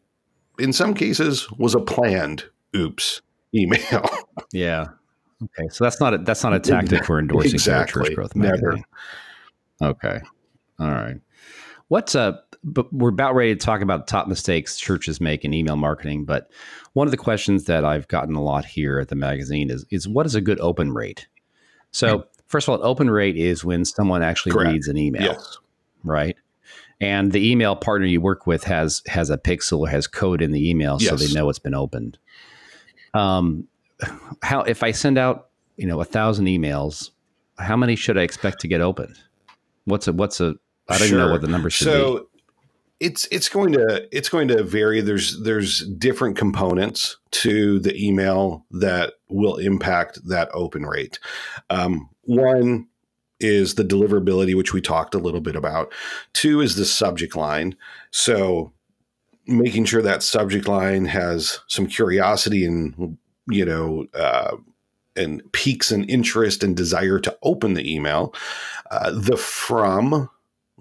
in 0.57 0.73
some 0.73 0.93
cases 0.93 1.49
was 1.51 1.75
a 1.75 1.79
planned 1.79 2.45
oops 2.75 3.21
email 3.53 4.05
Yeah. 4.53 4.87
Okay. 5.43 5.69
So 5.69 5.83
that's 5.83 5.99
not 5.99 6.13
a, 6.13 6.17
that's 6.19 6.43
not 6.43 6.53
a 6.53 6.59
tactic 6.59 7.05
for 7.05 7.19
endorsing 7.19 7.53
Exactly. 7.53 8.03
church 8.05 8.15
growth 8.15 8.35
Never. 8.35 8.77
Okay. 9.81 10.19
All 10.79 10.91
right. 10.91 11.17
What's 11.87 12.15
up? 12.15 12.47
Uh, 12.50 12.50
But 12.63 12.93
we're 12.93 13.09
about 13.09 13.33
ready 13.33 13.55
to 13.55 13.59
talk 13.59 13.81
about 13.81 14.07
top 14.07 14.27
mistakes 14.27 14.77
churches 14.77 15.19
make 15.19 15.43
in 15.43 15.53
email 15.53 15.75
marketing. 15.75 16.25
But 16.25 16.51
one 16.93 17.07
of 17.07 17.11
the 17.11 17.17
questions 17.17 17.63
that 17.65 17.83
I've 17.83 18.07
gotten 18.07 18.35
a 18.35 18.41
lot 18.41 18.65
here 18.65 18.99
at 18.99 19.07
the 19.07 19.15
magazine 19.15 19.71
is 19.71 19.85
is 19.89 20.07
what 20.07 20.25
is 20.25 20.35
a 20.35 20.41
good 20.41 20.59
open 20.59 20.93
rate? 20.93 21.27
So 21.91 22.25
first 22.47 22.67
of 22.67 22.73
all, 22.73 22.79
an 22.79 22.85
open 22.85 23.09
rate 23.09 23.35
is 23.35 23.65
when 23.65 23.83
someone 23.83 24.21
actually 24.21 24.51
Correct. 24.51 24.71
reads 24.71 24.87
an 24.87 24.97
email, 24.97 25.23
yes 25.23 25.57
right? 26.03 26.37
And 26.99 27.31
the 27.31 27.51
email 27.51 27.75
partner 27.75 28.05
you 28.05 28.21
work 28.21 28.45
with 28.45 28.63
has 28.65 29.01
has 29.07 29.29
a 29.29 29.37
pixel 29.37 29.79
or 29.79 29.89
has 29.89 30.07
code 30.07 30.41
in 30.41 30.51
the 30.51 30.69
email, 30.69 30.99
so 30.99 31.15
they 31.15 31.31
know 31.33 31.49
it's 31.49 31.59
been 31.59 31.73
opened. 31.73 32.17
Um, 33.13 33.67
how 34.43 34.61
if 34.61 34.83
I 34.83 34.91
send 34.91 35.17
out 35.17 35.49
you 35.77 35.87
know 35.87 35.99
a 35.99 36.05
thousand 36.05 36.45
emails, 36.45 37.09
how 37.57 37.75
many 37.75 37.95
should 37.95 38.17
I 38.17 38.21
expect 38.21 38.61
to 38.61 38.67
get 38.67 38.81
opened? 38.81 39.17
What's 39.85 40.07
a 40.07 40.13
what's 40.13 40.39
a 40.39 40.55
I 40.87 40.97
don't 40.97 41.07
even 41.07 41.19
know 41.19 41.31
what 41.31 41.41
the 41.41 41.47
number 41.47 41.69
should 41.69 41.85
so 41.85 42.19
be. 42.19 42.25
It's 43.01 43.27
it's 43.31 43.49
going 43.49 43.73
to 43.73 44.07
it's 44.15 44.29
going 44.29 44.47
to 44.49 44.63
vary. 44.63 45.01
There's 45.01 45.41
there's 45.41 45.79
different 45.87 46.37
components 46.37 47.17
to 47.31 47.79
the 47.79 47.97
email 47.97 48.65
that 48.69 49.15
will 49.27 49.57
impact 49.57 50.19
that 50.27 50.49
open 50.53 50.85
rate. 50.85 51.19
Um, 51.71 52.09
one 52.21 52.87
is 53.39 53.73
the 53.73 53.83
deliverability 53.83 54.55
which 54.55 54.71
we 54.71 54.81
talked 54.81 55.15
a 55.15 55.19
little 55.19 55.41
bit 55.41 55.55
about. 55.55 55.91
Two 56.33 56.61
is 56.61 56.75
the 56.75 56.85
subject 56.85 57.35
line. 57.35 57.75
So 58.11 58.71
making 59.47 59.85
sure 59.85 60.03
that 60.03 60.21
subject 60.21 60.67
line 60.67 61.05
has 61.05 61.59
some 61.67 61.87
curiosity 61.87 62.63
and 62.65 63.17
you 63.49 63.65
know 63.65 64.05
uh, 64.13 64.57
and 65.15 65.41
piques 65.53 65.91
an 65.91 66.03
interest 66.03 66.63
and 66.63 66.77
desire 66.77 67.17
to 67.17 67.35
open 67.41 67.73
the 67.73 67.93
email 67.93 68.31
uh, 68.91 69.09
the 69.09 69.37
from 69.37 70.29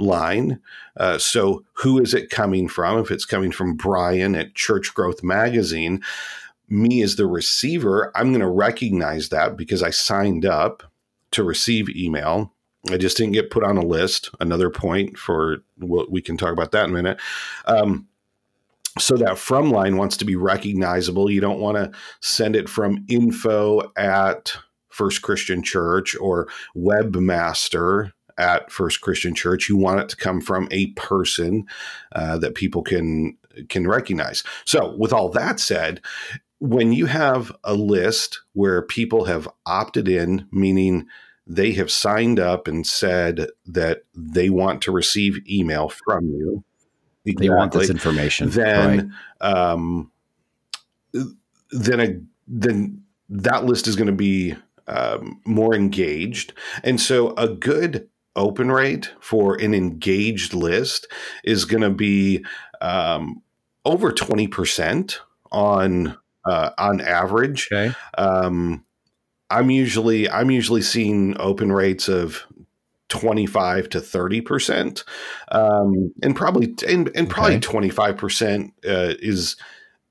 line 0.00 0.60
uh, 1.00 1.16
so, 1.16 1.64
who 1.74 1.98
is 1.98 2.12
it 2.12 2.28
coming 2.28 2.68
from? 2.68 2.98
If 2.98 3.10
it's 3.10 3.24
coming 3.24 3.52
from 3.52 3.74
Brian 3.74 4.34
at 4.34 4.54
Church 4.54 4.92
Growth 4.92 5.22
Magazine, 5.22 6.02
me 6.68 7.00
as 7.02 7.16
the 7.16 7.26
receiver, 7.26 8.12
I'm 8.14 8.28
going 8.30 8.40
to 8.40 8.48
recognize 8.48 9.30
that 9.30 9.56
because 9.56 9.82
I 9.82 9.88
signed 9.88 10.44
up 10.44 10.82
to 11.30 11.42
receive 11.42 11.88
email. 11.88 12.52
I 12.90 12.98
just 12.98 13.16
didn't 13.16 13.32
get 13.32 13.50
put 13.50 13.64
on 13.64 13.78
a 13.78 13.84
list. 13.84 14.30
Another 14.40 14.68
point 14.68 15.16
for 15.16 15.64
what 15.78 16.10
we 16.10 16.20
can 16.20 16.36
talk 16.36 16.52
about 16.52 16.72
that 16.72 16.84
in 16.84 16.90
a 16.90 16.94
minute. 16.94 17.18
Um, 17.64 18.06
so 18.98 19.16
that 19.16 19.38
from 19.38 19.70
line 19.70 19.96
wants 19.96 20.18
to 20.18 20.26
be 20.26 20.36
recognizable. 20.36 21.30
You 21.30 21.40
don't 21.40 21.60
want 21.60 21.76
to 21.78 21.98
send 22.20 22.56
it 22.56 22.68
from 22.68 23.06
info 23.08 23.90
at 23.96 24.52
First 24.88 25.22
Christian 25.22 25.62
Church 25.62 26.14
or 26.16 26.48
webmaster 26.76 28.12
at 28.40 28.72
First 28.72 29.02
Christian 29.02 29.34
Church. 29.34 29.68
You 29.68 29.76
want 29.76 30.00
it 30.00 30.08
to 30.08 30.16
come 30.16 30.40
from 30.40 30.66
a 30.70 30.86
person 30.92 31.66
uh, 32.12 32.38
that 32.38 32.54
people 32.54 32.82
can 32.82 33.36
can 33.68 33.86
recognize. 33.86 34.42
So, 34.64 34.96
with 34.96 35.12
all 35.12 35.28
that 35.30 35.60
said, 35.60 36.00
when 36.58 36.92
you 36.92 37.06
have 37.06 37.52
a 37.62 37.74
list 37.74 38.40
where 38.54 38.82
people 38.82 39.24
have 39.24 39.46
opted 39.66 40.08
in, 40.08 40.48
meaning 40.50 41.06
they 41.46 41.72
have 41.72 41.90
signed 41.90 42.40
up 42.40 42.66
and 42.66 42.86
said 42.86 43.48
that 43.66 44.04
they 44.14 44.50
want 44.50 44.82
to 44.82 44.92
receive 44.92 45.38
email 45.48 45.88
from 45.88 46.26
you, 46.26 46.64
They 47.24 47.50
want 47.50 47.72
this 47.72 47.90
Exactly. 47.90 47.94
information. 47.94 48.48
right. 48.48 48.56
then 48.56 49.14
um, 49.40 50.12
then 51.70 52.00
a, 52.00 52.20
then 52.48 53.02
that 53.28 53.64
list 53.64 53.86
is 53.86 53.96
going 53.96 54.06
to 54.06 54.12
be 54.12 54.54
um, 54.86 55.40
more 55.44 55.74
engaged, 55.74 56.52
and 56.82 57.00
so 57.00 57.34
a 57.36 57.48
good 57.48 58.08
open 58.40 58.70
rate 58.72 59.12
for 59.20 59.54
an 59.56 59.74
engaged 59.74 60.54
list 60.54 61.06
is 61.44 61.64
going 61.64 61.82
to 61.82 61.90
be 61.90 62.44
um, 62.80 63.42
over 63.84 64.10
twenty 64.12 64.48
percent 64.48 65.20
on 65.52 66.16
uh, 66.44 66.70
on 66.78 67.00
average. 67.00 67.68
Okay. 67.72 67.94
Um, 68.16 68.84
I'm 69.50 69.70
usually 69.70 70.28
I'm 70.30 70.50
usually 70.50 70.82
seeing 70.82 71.36
open 71.40 71.72
rates 71.72 72.08
of 72.08 72.44
25 73.08 73.88
to 73.90 74.00
30 74.00 74.40
percent, 74.40 75.04
um, 75.50 76.12
and 76.22 76.34
probably 76.34 76.74
and, 76.88 77.10
and 77.14 77.28
probably 77.28 77.56
Okay. 77.56 77.60
25 77.60 78.16
percent 78.16 78.72
uh, 78.86 79.14
is 79.20 79.56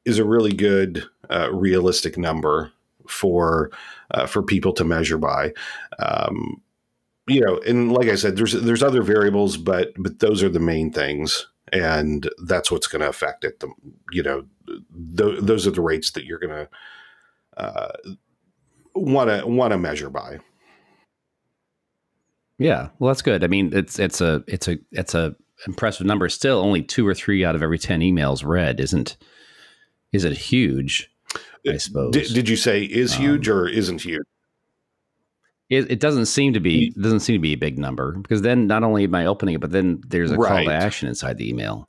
is 0.06 0.20
a 0.20 0.26
really 0.26 0.54
good 0.54 1.04
uh, 1.30 1.50
realistic 1.52 2.18
number 2.18 2.72
for 3.08 3.72
uh, 4.12 4.26
for 4.26 4.44
people 4.44 4.74
to 4.74 4.84
measure 4.84 5.18
by. 5.18 5.54
Um, 5.98 6.62
you 7.30 7.42
know, 7.42 7.60
and 7.68 7.92
like 7.92 8.08
I 8.08 8.16
said, 8.16 8.36
there's 8.36 8.54
there's 8.54 8.84
other 8.84 9.02
variables, 9.02 9.58
but 9.58 9.94
but 9.98 10.20
those 10.20 10.44
are 10.44 10.50
the 10.50 10.60
main 10.60 10.92
things, 10.92 11.48
and 11.72 12.30
that's 12.46 12.72
what's 12.72 12.88
going 12.88 13.02
to 13.02 13.10
affect 13.10 13.44
it. 13.44 13.60
The 13.60 13.72
you 14.12 14.24
know, 14.24 14.46
th- 14.68 15.40
those 15.42 15.68
are 15.68 15.72
the 15.72 15.82
rates 15.82 16.12
that 16.12 16.26
you're 16.26 16.40
going 16.40 16.68
to 16.68 16.70
want 18.96 19.30
to 19.30 19.48
want 19.48 19.72
to 19.72 19.78
measure 19.78 20.10
by. 20.10 20.40
Yeah. 22.58 22.90
Well, 23.00 23.10
that's 23.10 23.22
good. 23.22 23.44
I 23.44 23.48
mean, 23.48 23.72
it's 23.74 24.00
it's 24.00 24.22
a 24.22 24.44
it's 24.48 24.68
a 24.68 24.78
it's 24.92 25.16
a 25.16 25.36
impressive 25.68 26.06
number. 26.06 26.28
Still, 26.30 26.60
only 26.60 26.82
two 26.82 27.08
or 27.08 27.14
three 27.14 27.46
out 27.46 27.56
of 27.56 27.64
every 27.64 27.80
ten 27.80 28.02
emails 28.02 28.46
read 28.46 28.80
isn't 28.80 29.18
isn't 30.12 30.38
huge. 30.38 31.10
I 31.68 31.78
suppose 31.78 32.14
Did, 32.14 32.34
did 32.34 32.50
you 32.50 32.56
say 32.56 32.84
is 32.84 33.16
Um, 33.16 33.22
huge 33.22 33.48
or 33.50 33.68
isn't 33.68 34.02
huge? 34.02 34.24
It, 35.70 35.92
it 35.92 36.00
doesn't 36.00 36.26
seem 36.26 36.54
to 36.54 36.60
be 36.60 36.88
it 36.88 37.02
doesn't 37.02 37.20
seem 37.22 37.36
to 37.36 37.40
be 37.40 37.54
a 37.54 37.58
big 37.58 37.78
number 37.78 38.14
because 38.14 38.42
then 38.42 38.68
not 38.68 38.84
only 38.84 39.04
am 39.04 39.16
I 39.16 39.26
opening 39.26 39.56
it, 39.56 39.62
but 39.62 39.72
then 39.72 40.02
there's 40.08 40.32
a 40.32 40.36
call 40.36 40.64
to 40.64 40.74
action 40.74 41.08
inside 41.08 41.38
the 41.38 41.50
email. 41.50 41.88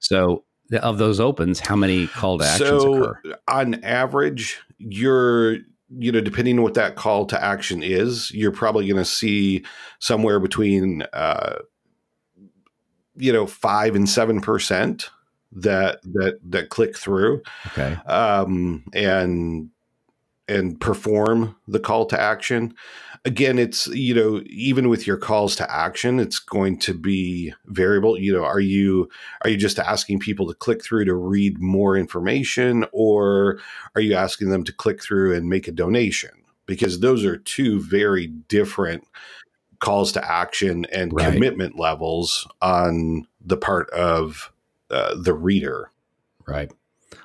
So 0.00 0.44
of 0.82 0.98
those 0.98 1.20
opens, 1.20 1.60
how 1.60 1.76
many 1.76 2.06
call 2.08 2.38
to 2.38 2.44
actions 2.44 2.68
So 2.68 2.94
occur? 2.94 3.38
on 3.46 3.82
average, 3.84 4.60
you're 4.78 5.58
you 5.94 6.10
know 6.10 6.20
depending 6.20 6.58
on 6.58 6.64
what 6.64 6.74
that 6.74 6.96
call 6.96 7.26
to 7.26 7.42
action 7.42 7.82
is, 7.82 8.30
you're 8.32 8.52
probably 8.52 8.86
going 8.86 8.96
to 8.96 9.04
see 9.04 9.64
somewhere 10.00 10.40
between 10.40 11.02
uh, 11.12 11.58
you 13.14 13.32
know 13.32 13.46
five 13.46 13.94
and 13.94 14.08
seven 14.08 14.40
percent 14.40 15.10
that 15.52 16.00
that 16.02 16.40
that 16.42 16.70
click 16.70 16.96
through. 16.96 17.42
Okay. 17.68 17.96
um, 18.06 18.84
and 18.94 19.70
and 20.48 20.80
perform 20.80 21.56
the 21.68 21.78
call 21.78 22.04
to 22.06 22.20
action 22.20 22.74
again 23.24 23.58
it's 23.58 23.86
you 23.88 24.14
know 24.14 24.42
even 24.46 24.88
with 24.88 25.06
your 25.06 25.16
calls 25.16 25.54
to 25.54 25.70
action 25.70 26.18
it's 26.18 26.38
going 26.38 26.78
to 26.78 26.92
be 26.92 27.52
variable 27.66 28.18
you 28.18 28.32
know 28.32 28.44
are 28.44 28.60
you 28.60 29.08
are 29.42 29.50
you 29.50 29.56
just 29.56 29.78
asking 29.78 30.18
people 30.18 30.46
to 30.48 30.54
click 30.54 30.82
through 30.82 31.04
to 31.04 31.14
read 31.14 31.60
more 31.60 31.96
information 31.96 32.84
or 32.92 33.58
are 33.94 34.00
you 34.00 34.14
asking 34.14 34.50
them 34.50 34.64
to 34.64 34.72
click 34.72 35.02
through 35.02 35.34
and 35.34 35.48
make 35.48 35.68
a 35.68 35.72
donation 35.72 36.30
because 36.66 37.00
those 37.00 37.24
are 37.24 37.36
two 37.36 37.80
very 37.80 38.26
different 38.26 39.06
calls 39.78 40.12
to 40.12 40.30
action 40.30 40.84
and 40.92 41.12
right. 41.12 41.32
commitment 41.32 41.78
levels 41.78 42.46
on 42.60 43.26
the 43.44 43.56
part 43.56 43.88
of 43.90 44.52
uh, 44.90 45.14
the 45.14 45.34
reader 45.34 45.90
right 46.46 46.72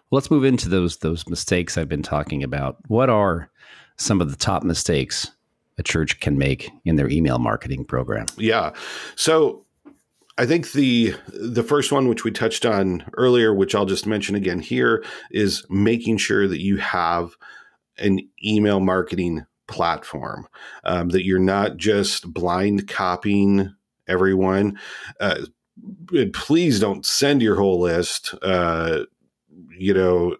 well, 0.09 0.19
let's 0.19 0.31
move 0.31 0.45
into 0.45 0.69
those 0.69 0.97
those 0.97 1.27
mistakes 1.27 1.77
I've 1.77 1.89
been 1.89 2.03
talking 2.03 2.41
about. 2.41 2.77
What 2.87 3.09
are 3.09 3.49
some 3.97 4.21
of 4.21 4.29
the 4.29 4.37
top 4.37 4.63
mistakes 4.63 5.31
a 5.77 5.83
church 5.83 6.19
can 6.19 6.37
make 6.37 6.69
in 6.85 6.95
their 6.95 7.09
email 7.09 7.39
marketing 7.39 7.85
program? 7.85 8.25
Yeah. 8.37 8.73
So 9.15 9.65
I 10.37 10.45
think 10.45 10.71
the 10.71 11.15
the 11.27 11.63
first 11.63 11.91
one 11.91 12.07
which 12.07 12.23
we 12.23 12.31
touched 12.31 12.65
on 12.65 13.03
earlier, 13.17 13.53
which 13.53 13.73
I'll 13.73 13.85
just 13.85 14.05
mention 14.05 14.35
again 14.35 14.59
here, 14.59 15.03
is 15.31 15.65
making 15.69 16.17
sure 16.17 16.47
that 16.47 16.61
you 16.61 16.77
have 16.77 17.35
an 17.97 18.19
email 18.45 18.79
marketing 18.79 19.45
platform 19.67 20.47
um, 20.83 21.09
that 21.09 21.25
you're 21.25 21.39
not 21.39 21.77
just 21.77 22.31
blind 22.31 22.87
copying 22.87 23.73
everyone. 24.07 24.79
Uh, 25.19 25.41
please 26.33 26.79
don't 26.79 27.05
send 27.05 27.41
your 27.41 27.55
whole 27.55 27.79
list. 27.79 28.33
Uh, 28.41 29.03
you 29.77 29.93
know, 29.93 30.35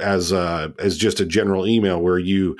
as 0.00 0.32
uh, 0.32 0.68
as 0.78 0.96
just 0.96 1.20
a 1.20 1.26
general 1.26 1.66
email 1.66 2.00
where 2.00 2.18
you 2.18 2.56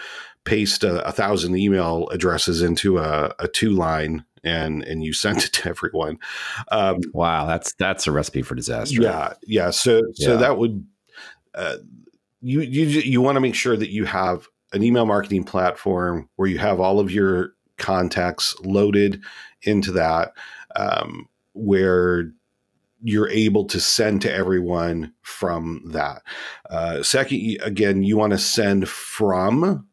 paste 0.48 0.82
a, 0.82 1.06
a 1.06 1.12
thousand 1.12 1.56
email 1.56 2.08
addresses 2.08 2.62
into 2.62 2.98
a, 2.98 3.34
a, 3.38 3.46
two 3.46 3.70
line 3.70 4.24
and 4.42 4.82
and 4.84 5.04
you 5.04 5.12
sent 5.12 5.44
it 5.44 5.52
to 5.52 5.68
everyone. 5.68 6.18
Um, 6.72 7.00
wow, 7.12 7.46
that's 7.46 7.74
that's 7.74 8.06
a 8.06 8.12
recipe 8.12 8.42
for 8.42 8.54
disaster. 8.54 9.02
Yeah, 9.02 9.34
yeah. 9.46 9.70
So 9.70 10.00
so 10.14 10.32
yeah. 10.32 10.38
that 10.38 10.58
would 10.58 10.86
uh, 11.54 11.76
you 12.40 12.62
you 12.62 12.86
you 12.86 13.20
want 13.20 13.36
to 13.36 13.40
make 13.40 13.54
sure 13.54 13.76
that 13.76 13.90
you 13.90 14.06
have 14.06 14.48
an 14.72 14.82
email 14.82 15.04
marketing 15.04 15.44
platform 15.44 16.28
where 16.36 16.48
you 16.48 16.58
have 16.58 16.80
all 16.80 16.98
of 16.98 17.10
your 17.10 17.52
contacts 17.76 18.56
loaded 18.64 19.22
into 19.62 19.92
that, 19.92 20.32
um, 20.76 21.28
where 21.52 22.32
you're 23.02 23.28
able 23.30 23.64
to 23.64 23.80
send 23.80 24.22
to 24.22 24.32
everyone 24.32 25.12
from 25.22 25.82
that. 25.92 26.22
Uh, 26.68 27.02
second, 27.02 27.58
again, 27.62 28.02
you 28.02 28.16
want 28.16 28.32
to 28.32 28.38
send 28.38 28.88
from 28.88 29.88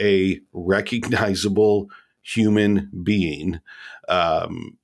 a 0.00 0.40
recognizable 0.52 1.90
human 2.22 2.90
being. 3.02 3.60
Um, 4.08 4.78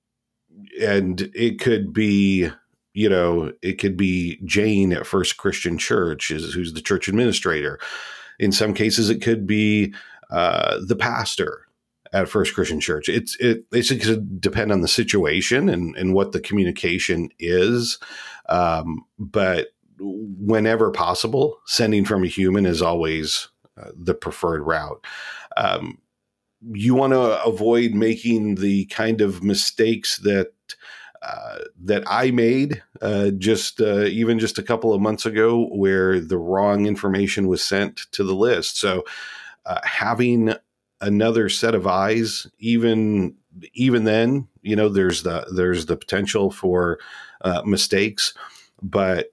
and 0.81 1.31
it 1.35 1.61
could 1.61 1.93
be, 1.93 2.51
you 2.95 3.09
know, 3.09 3.53
it 3.63 3.79
could 3.79 3.97
be 3.97 4.41
Jane 4.45 4.93
at 4.93 5.07
First 5.07 5.37
Christian 5.37 5.79
Church, 5.79 6.31
is, 6.31 6.53
who's 6.53 6.73
the 6.73 6.81
church 6.81 7.09
administrator. 7.09 7.79
In 8.39 8.53
some 8.53 8.75
cases, 8.75 9.11
it 9.11 9.23
could 9.23 9.47
be 9.47 9.95
uh, 10.31 10.79
the 10.87 10.97
pastor 10.97 11.67
at 12.13 12.29
First 12.29 12.55
Christian 12.55 12.81
Church. 12.81 13.09
It's 13.09 13.37
it 13.41 13.65
going 13.71 13.85
to 13.85 14.17
depend 14.17 14.71
on 14.73 14.81
the 14.83 14.89
situation 14.89 15.69
and 15.69 15.97
and 15.97 16.15
what 16.15 16.33
the 16.33 16.41
communication 16.41 17.31
is, 17.39 17.99
um, 18.49 19.05
but 19.19 19.69
whenever 19.99 20.91
possible, 20.91 21.59
sending 21.67 22.05
from 22.05 22.25
a 22.25 22.29
human 22.29 22.67
is 22.67 22.83
always 22.83 23.49
the 23.95 24.15
preferred 24.15 24.63
route. 24.63 25.05
Um, 25.57 25.99
you 26.73 26.95
want 26.95 27.13
to 27.13 27.43
avoid 27.45 27.93
making 27.93 28.57
the 28.57 28.87
kind 28.87 29.21
of 29.21 29.43
mistakes 29.43 30.19
that 30.19 30.53
uh, 31.23 31.59
that 31.81 32.03
I 32.07 32.33
made 32.33 32.83
uh, 33.01 33.31
just 33.31 33.81
uh, 33.81 34.05
even 34.05 34.39
just 34.41 34.59
a 34.59 34.63
couple 34.63 34.93
of 34.93 35.01
months 35.01 35.25
ago, 35.25 35.67
where 35.67 36.19
the 36.21 36.39
wrong 36.39 36.87
information 36.87 37.47
was 37.47 37.63
sent 37.63 38.07
to 38.13 38.25
the 38.25 38.35
list. 38.35 38.79
So, 38.79 39.05
uh, 39.65 39.79
having 39.85 40.55
another 41.03 41.49
set 41.49 41.75
of 41.75 41.87
eyes 41.87 42.47
even 42.59 43.35
even 43.75 44.05
then 44.05 44.49
you 44.63 44.77
know 44.77 44.89
there's 44.89 45.25
the 45.25 45.45
there's 45.55 45.87
the 45.87 45.97
potential 45.97 46.51
for 46.51 46.99
uh, 47.43 47.61
mistakes 47.67 48.33
but 48.81 49.33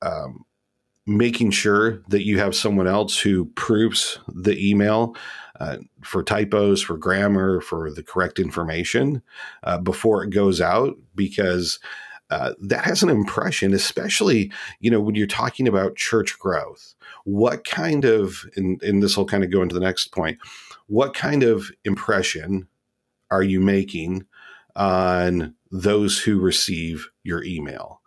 um, 0.00 0.44
making 1.06 1.50
sure 1.50 2.02
that 2.08 2.24
you 2.24 2.38
have 2.38 2.54
someone 2.54 2.86
else 2.86 3.18
who 3.18 3.46
proofs 3.46 4.18
the 4.28 4.56
email 4.58 5.16
uh, 5.60 5.78
for 6.02 6.22
typos 6.22 6.80
for 6.80 6.96
grammar 6.96 7.60
for 7.60 7.90
the 7.90 8.02
correct 8.02 8.38
information 8.38 9.22
uh, 9.64 9.78
before 9.78 10.22
it 10.22 10.30
goes 10.30 10.60
out 10.60 10.96
because 11.14 11.78
uh, 12.30 12.54
that 12.60 12.84
has 12.84 13.02
an 13.02 13.10
impression, 13.10 13.74
especially 13.74 14.50
you 14.80 14.90
know 14.90 15.00
when 15.00 15.14
you're 15.14 15.26
talking 15.26 15.68
about 15.68 15.96
church 15.96 16.38
growth. 16.38 16.94
What 17.24 17.64
kind 17.64 18.04
of, 18.04 18.44
and, 18.56 18.82
and 18.82 19.02
this 19.02 19.16
will 19.16 19.26
kind 19.26 19.44
of 19.44 19.50
go 19.50 19.62
into 19.62 19.74
the 19.74 19.80
next 19.80 20.12
point 20.12 20.38
what 20.92 21.14
kind 21.14 21.42
of 21.42 21.70
impression 21.84 22.68
are 23.30 23.42
you 23.42 23.60
making 23.60 24.26
on 24.76 25.54
those 25.70 26.18
who 26.18 26.38
receive 26.38 27.08
your 27.22 27.42
email? 27.44 28.02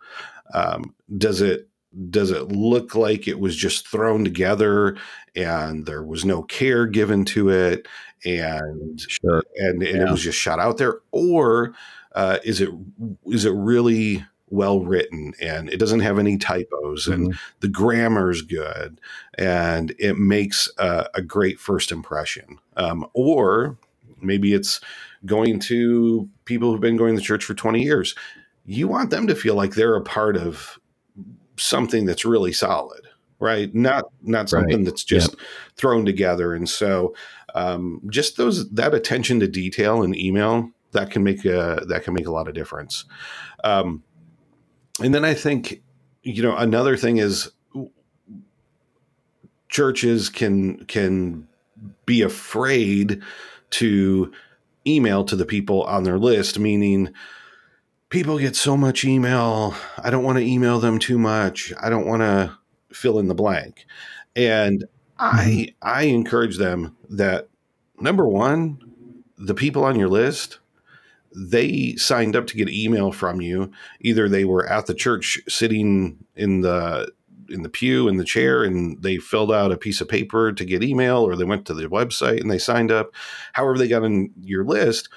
Um, 0.53 0.93
does 1.17 1.41
it 1.41 1.67
does 2.09 2.31
it 2.31 2.49
look 2.49 2.95
like 2.95 3.27
it 3.27 3.39
was 3.39 3.55
just 3.55 3.87
thrown 3.87 4.23
together 4.23 4.97
and 5.35 5.85
there 5.85 6.03
was 6.03 6.25
no 6.25 6.43
care 6.43 6.85
given 6.85 7.23
to 7.25 7.49
it 7.49 7.87
and 8.25 8.99
sure. 8.99 9.43
and, 9.57 9.81
and 9.83 9.97
yeah. 9.97 10.07
it 10.07 10.11
was 10.11 10.21
just 10.21 10.37
shot 10.37 10.59
out 10.59 10.77
there 10.77 10.99
or 11.11 11.73
uh, 12.13 12.39
is 12.43 12.61
it 12.61 12.69
is 13.27 13.45
it 13.45 13.53
really 13.53 14.25
well 14.49 14.81
written 14.81 15.33
and 15.41 15.69
it 15.69 15.77
doesn't 15.77 16.01
have 16.01 16.19
any 16.19 16.37
typos 16.37 17.07
and 17.07 17.29
mm-hmm. 17.29 17.37
the 17.61 17.67
grammar 17.67 18.29
is 18.29 18.41
good 18.41 18.99
and 19.37 19.93
it 19.97 20.17
makes 20.17 20.69
a, 20.77 21.07
a 21.15 21.21
great 21.21 21.59
first 21.59 21.91
impression. 21.91 22.59
Um, 22.77 23.05
or 23.13 23.77
maybe 24.21 24.53
it's 24.53 24.79
going 25.25 25.59
to 25.59 26.29
people 26.45 26.71
who've 26.71 26.81
been 26.81 26.97
going 26.97 27.15
to 27.15 27.21
church 27.21 27.43
for 27.43 27.53
20 27.53 27.81
years. 27.81 28.15
You 28.65 28.87
want 28.87 29.09
them 29.09 29.27
to 29.27 29.35
feel 29.35 29.55
like 29.55 29.73
they're 29.73 29.95
a 29.95 30.01
part 30.01 30.37
of 30.37 30.79
something 31.57 32.05
that's 32.05 32.25
really 32.25 32.53
solid, 32.53 33.07
right? 33.39 33.73
Not 33.73 34.05
not 34.21 34.49
something 34.49 34.77
right. 34.77 34.85
that's 34.85 35.03
just 35.03 35.31
yep. 35.31 35.39
thrown 35.75 36.05
together. 36.05 36.53
And 36.53 36.67
so 36.69 37.15
um, 37.53 38.01
just 38.09 38.37
those 38.37 38.69
that 38.71 38.93
attention 38.93 39.39
to 39.39 39.47
detail 39.47 40.03
in 40.03 40.13
email 40.15 40.69
that 40.91 41.11
can 41.11 41.23
make 41.23 41.45
a 41.45 41.83
that 41.87 42.03
can 42.03 42.13
make 42.13 42.27
a 42.27 42.31
lot 42.31 42.47
of 42.47 42.53
difference. 42.53 43.05
Um, 43.63 44.03
and 45.01 45.13
then 45.13 45.25
I 45.25 45.33
think, 45.33 45.81
you 46.23 46.41
know, 46.41 46.55
another 46.55 46.97
thing 46.97 47.17
is 47.17 47.51
churches 49.69 50.29
can 50.29 50.85
can 50.85 51.47
be 52.05 52.21
afraid 52.21 53.21
to 53.71 54.31
email 54.87 55.23
to 55.25 55.35
the 55.35 55.45
people 55.45 55.83
on 55.83 56.03
their 56.03 56.19
list, 56.19 56.59
meaning 56.59 57.11
people 58.09 58.37
get 58.39 58.55
so 58.55 58.77
much 58.77 59.03
email. 59.03 59.75
I 59.97 60.09
don't 60.09 60.23
want 60.23 60.37
to 60.37 60.45
email 60.45 60.79
them 60.79 60.99
too 60.99 61.17
much. 61.17 61.73
I 61.81 61.89
don't 61.89 62.07
want 62.07 62.21
to 62.21 62.57
fill 62.91 63.19
in 63.19 63.27
the 63.27 63.35
blank. 63.35 63.85
And 64.35 64.85
I 65.17 65.45
mm-hmm. 65.45 65.87
I 65.87 66.03
encourage 66.03 66.57
them 66.57 66.95
that 67.09 67.47
number 67.99 68.27
one, 68.27 68.79
the 69.37 69.55
people 69.55 69.83
on 69.83 69.99
your 69.99 70.09
list 70.09 70.59
they 71.35 71.95
signed 71.97 72.35
up 72.35 72.47
to 72.47 72.55
get 72.55 72.69
email 72.69 73.11
from 73.11 73.41
you. 73.41 73.71
Either 73.99 74.29
they 74.29 74.45
were 74.45 74.65
at 74.67 74.85
the 74.85 74.93
church 74.93 75.39
sitting 75.47 76.17
in 76.35 76.61
the 76.61 77.11
in 77.47 77.61
the 77.61 77.69
pew 77.69 78.07
in 78.07 78.17
the 78.17 78.23
chair 78.23 78.63
and 78.63 79.03
they 79.03 79.17
filled 79.17 79.51
out 79.51 79.71
a 79.71 79.77
piece 79.77 80.01
of 80.01 80.07
paper 80.07 80.51
to 80.51 80.65
get 80.65 80.83
email 80.83 81.17
or 81.17 81.35
they 81.35 81.43
went 81.43 81.65
to 81.67 81.75
the 81.75 81.85
website 81.85 82.41
and 82.41 82.49
they 82.49 82.57
signed 82.57 82.91
up. 82.91 83.11
However 83.53 83.77
they 83.77 83.87
got 83.87 84.03
on 84.03 84.31
your 84.41 84.63
list, 84.63 85.09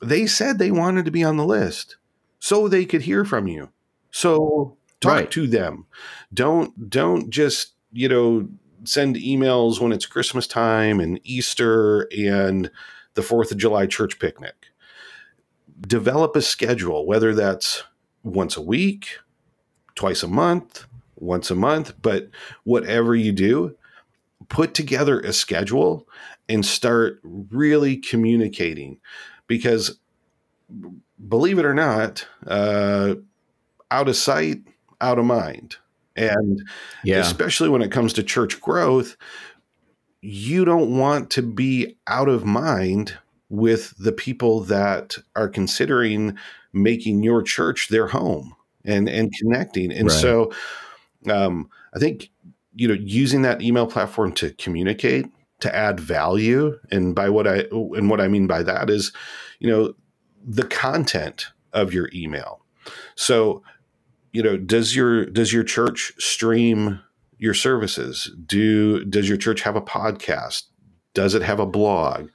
they 0.00 0.26
said 0.26 0.58
they 0.58 0.70
wanted 0.70 1.04
to 1.04 1.10
be 1.10 1.22
on 1.22 1.36
the 1.36 1.44
list 1.44 1.96
so 2.38 2.68
they 2.68 2.84
could 2.84 3.02
hear 3.02 3.24
from 3.24 3.46
you. 3.46 3.70
So 4.10 4.76
talk 5.00 5.12
right. 5.12 5.30
to 5.32 5.46
them. 5.46 5.86
Don't 6.32 6.88
don't 6.88 7.30
just, 7.30 7.72
you 7.92 8.08
know, 8.08 8.48
send 8.84 9.16
emails 9.16 9.80
when 9.80 9.92
it's 9.92 10.06
Christmas 10.06 10.46
time 10.46 11.00
and 11.00 11.20
Easter 11.24 12.08
and 12.16 12.70
the 13.14 13.22
4th 13.22 13.50
of 13.50 13.58
July 13.58 13.86
church 13.86 14.18
picnic 14.18 14.54
develop 15.80 16.34
a 16.36 16.42
schedule, 16.42 17.06
whether 17.06 17.34
that's 17.34 17.84
once 18.22 18.56
a 18.56 18.62
week, 18.62 19.18
twice 19.94 20.22
a 20.22 20.28
month, 20.28 20.86
once 21.16 21.50
a 21.50 21.54
month, 21.54 21.94
but 22.02 22.28
whatever 22.64 23.14
you 23.14 23.32
do, 23.32 23.76
put 24.48 24.74
together 24.74 25.20
a 25.20 25.32
schedule 25.32 26.08
and 26.48 26.64
start 26.64 27.20
really 27.22 27.96
communicating 27.96 28.98
because 29.46 29.98
believe 31.26 31.58
it 31.58 31.64
or 31.64 31.74
not, 31.74 32.26
uh, 32.46 33.14
out 33.90 34.08
of 34.08 34.16
sight, 34.16 34.58
out 35.00 35.18
of 35.18 35.24
mind. 35.24 35.76
And 36.16 36.66
yeah. 37.04 37.18
especially 37.18 37.68
when 37.68 37.82
it 37.82 37.92
comes 37.92 38.12
to 38.14 38.22
church 38.22 38.60
growth, 38.60 39.16
you 40.20 40.64
don't 40.64 40.98
want 40.98 41.30
to 41.30 41.42
be 41.42 41.96
out 42.06 42.28
of 42.28 42.44
mind 42.44 43.16
with 43.48 43.94
the 43.98 44.12
people 44.12 44.60
that 44.64 45.16
are 45.36 45.48
considering 45.48 46.36
making 46.72 47.22
your 47.22 47.42
church 47.42 47.88
their 47.88 48.08
home 48.08 48.54
and 48.84 49.08
and 49.08 49.32
connecting. 49.38 49.92
And 49.92 50.08
right. 50.08 50.20
so 50.20 50.52
um, 51.30 51.70
I 51.94 51.98
think 51.98 52.30
you 52.74 52.88
know 52.88 52.94
using 52.94 53.42
that 53.42 53.62
email 53.62 53.86
platform 53.86 54.32
to 54.32 54.52
communicate 54.54 55.26
to 55.60 55.74
add 55.74 55.98
value 55.98 56.78
and 56.90 57.14
by 57.14 57.28
what 57.28 57.46
I 57.46 57.64
and 57.70 58.10
what 58.10 58.20
I 58.20 58.28
mean 58.28 58.46
by 58.46 58.62
that 58.62 58.90
is 58.90 59.12
you 59.58 59.68
know 59.68 59.94
the 60.44 60.64
content 60.64 61.48
of 61.72 61.92
your 61.92 62.08
email. 62.14 62.64
So 63.14 63.62
you 64.32 64.42
know 64.42 64.56
does 64.56 64.94
your 64.94 65.26
does 65.26 65.52
your 65.52 65.64
church 65.64 66.12
stream 66.18 67.00
your 67.38 67.54
services? 67.54 68.30
Do 68.46 69.04
does 69.04 69.28
your 69.28 69.38
church 69.38 69.62
have 69.62 69.76
a 69.76 69.82
podcast? 69.82 70.64
Does 71.14 71.34
it 71.34 71.42
have 71.42 71.60
a 71.60 71.66
blog? 71.66 72.28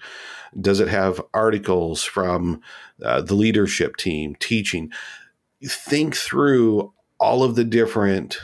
Does 0.60 0.80
it 0.80 0.88
have 0.88 1.22
articles 1.34 2.04
from 2.04 2.62
uh, 3.04 3.22
the 3.22 3.36
leadership 3.36 3.98
team 3.98 4.36
teaching? 4.40 4.92
Think 5.64 6.16
through 6.16 6.94
all 7.20 7.44
of 7.44 7.56
the 7.56 7.64
different 7.64 8.38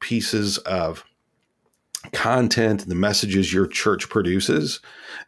pieces 0.00 0.58
of 0.58 1.04
content, 2.12 2.82
and 2.82 2.90
the 2.90 2.96
messages 2.96 3.52
your 3.52 3.66
church 3.66 4.08
produces, 4.08 4.80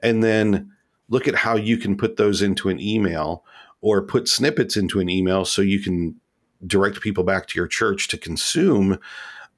and 0.02 0.22
then 0.22 0.72
look 1.08 1.28
at 1.28 1.34
how 1.34 1.56
you 1.56 1.76
can 1.76 1.96
put 1.96 2.16
those 2.16 2.40
into 2.40 2.68
an 2.68 2.80
email 2.80 3.44
or 3.82 4.00
put 4.00 4.28
snippets 4.28 4.76
into 4.76 5.00
an 5.00 5.10
email 5.10 5.44
so 5.44 5.60
you 5.60 5.80
can 5.80 6.18
direct 6.66 7.00
people 7.02 7.24
back 7.24 7.46
to 7.48 7.58
your 7.58 7.68
church 7.68 8.08
to 8.08 8.16
consume 8.16 8.98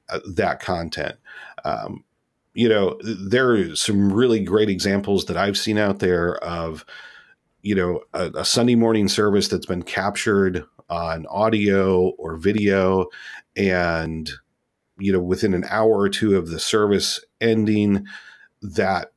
uh, 0.09 0.19
that 0.27 0.59
content. 0.59 1.15
Um, 1.63 2.03
you 2.53 2.67
know, 2.67 2.99
there 3.03 3.51
are 3.51 3.75
some 3.75 4.11
really 4.11 4.43
great 4.43 4.69
examples 4.69 5.25
that 5.25 5.37
I've 5.37 5.57
seen 5.57 5.77
out 5.77 5.99
there 5.99 6.35
of, 6.37 6.85
you 7.61 7.75
know, 7.75 8.01
a, 8.13 8.31
a 8.39 8.45
Sunday 8.45 8.75
morning 8.75 9.07
service 9.07 9.47
that's 9.47 9.65
been 9.65 9.83
captured 9.83 10.65
on 10.89 11.25
audio 11.27 12.09
or 12.17 12.37
video 12.37 13.07
and 13.55 14.29
you 14.97 15.11
know 15.11 15.19
within 15.19 15.53
an 15.53 15.65
hour 15.69 15.97
or 15.97 16.09
two 16.09 16.37
of 16.37 16.49
the 16.49 16.59
service 16.59 17.19
ending 17.41 18.05
that 18.61 19.11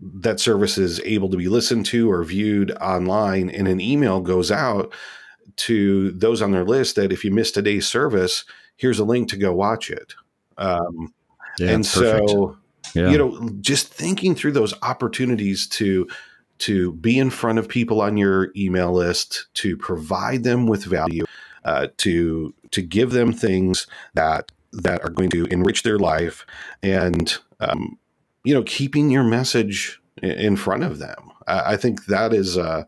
that 0.00 0.40
service 0.40 0.78
is 0.78 1.00
able 1.00 1.28
to 1.30 1.36
be 1.36 1.48
listened 1.48 1.86
to 1.86 2.10
or 2.10 2.24
viewed 2.24 2.72
online 2.80 3.48
and 3.50 3.68
an 3.68 3.80
email 3.80 4.20
goes 4.20 4.50
out 4.50 4.92
to 5.56 6.10
those 6.12 6.42
on 6.42 6.50
their 6.50 6.64
list 6.64 6.96
that 6.96 7.12
if 7.12 7.24
you 7.24 7.30
missed 7.30 7.54
today's 7.54 7.86
service 7.86 8.44
here's 8.78 8.98
a 8.98 9.04
link 9.04 9.28
to 9.28 9.36
go 9.36 9.52
watch 9.52 9.90
it. 9.90 10.14
Um, 10.56 11.12
yeah, 11.58 11.72
and 11.72 11.84
perfect. 11.84 12.30
so, 12.30 12.56
yeah. 12.94 13.10
you 13.10 13.18
know, 13.18 13.50
just 13.60 13.92
thinking 13.92 14.34
through 14.34 14.52
those 14.52 14.72
opportunities 14.82 15.66
to 15.66 16.08
to 16.58 16.92
be 16.94 17.18
in 17.18 17.30
front 17.30 17.58
of 17.58 17.68
people 17.68 18.00
on 18.00 18.16
your 18.16 18.50
email 18.56 18.92
list, 18.92 19.46
to 19.54 19.76
provide 19.76 20.42
them 20.42 20.66
with 20.66 20.84
value, 20.84 21.24
uh, 21.64 21.88
to 21.98 22.54
to 22.70 22.80
give 22.80 23.10
them 23.10 23.32
things 23.32 23.86
that 24.14 24.50
that 24.72 25.02
are 25.04 25.10
going 25.10 25.30
to 25.30 25.44
enrich 25.46 25.82
their 25.82 25.98
life, 25.98 26.46
and 26.82 27.38
um, 27.60 27.98
you 28.48 28.54
know, 28.54 28.62
keeping 28.62 29.10
your 29.10 29.24
message 29.24 30.00
in 30.22 30.56
front 30.56 30.82
of 30.82 30.98
them. 30.98 31.30
I, 31.46 31.74
I 31.74 31.76
think 31.76 32.06
that 32.06 32.32
is 32.32 32.56
uh, 32.56 32.84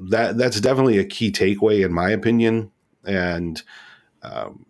that 0.00 0.38
that's 0.38 0.62
definitely 0.62 0.96
a 0.96 1.04
key 1.04 1.30
takeaway 1.30 1.84
in 1.84 1.92
my 1.92 2.08
opinion, 2.08 2.70
and 3.04 3.62
um, 4.22 4.64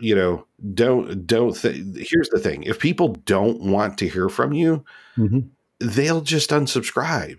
you 0.00 0.14
know, 0.14 0.46
don't 0.72 1.26
don't. 1.26 1.54
Th- 1.54 2.08
here's 2.08 2.30
the 2.30 2.40
thing: 2.40 2.62
if 2.62 2.78
people 2.78 3.08
don't 3.26 3.60
want 3.60 3.98
to 3.98 4.08
hear 4.08 4.30
from 4.30 4.54
you, 4.54 4.86
mm-hmm. 5.18 5.40
they'll 5.78 6.22
just 6.22 6.48
unsubscribe. 6.48 7.36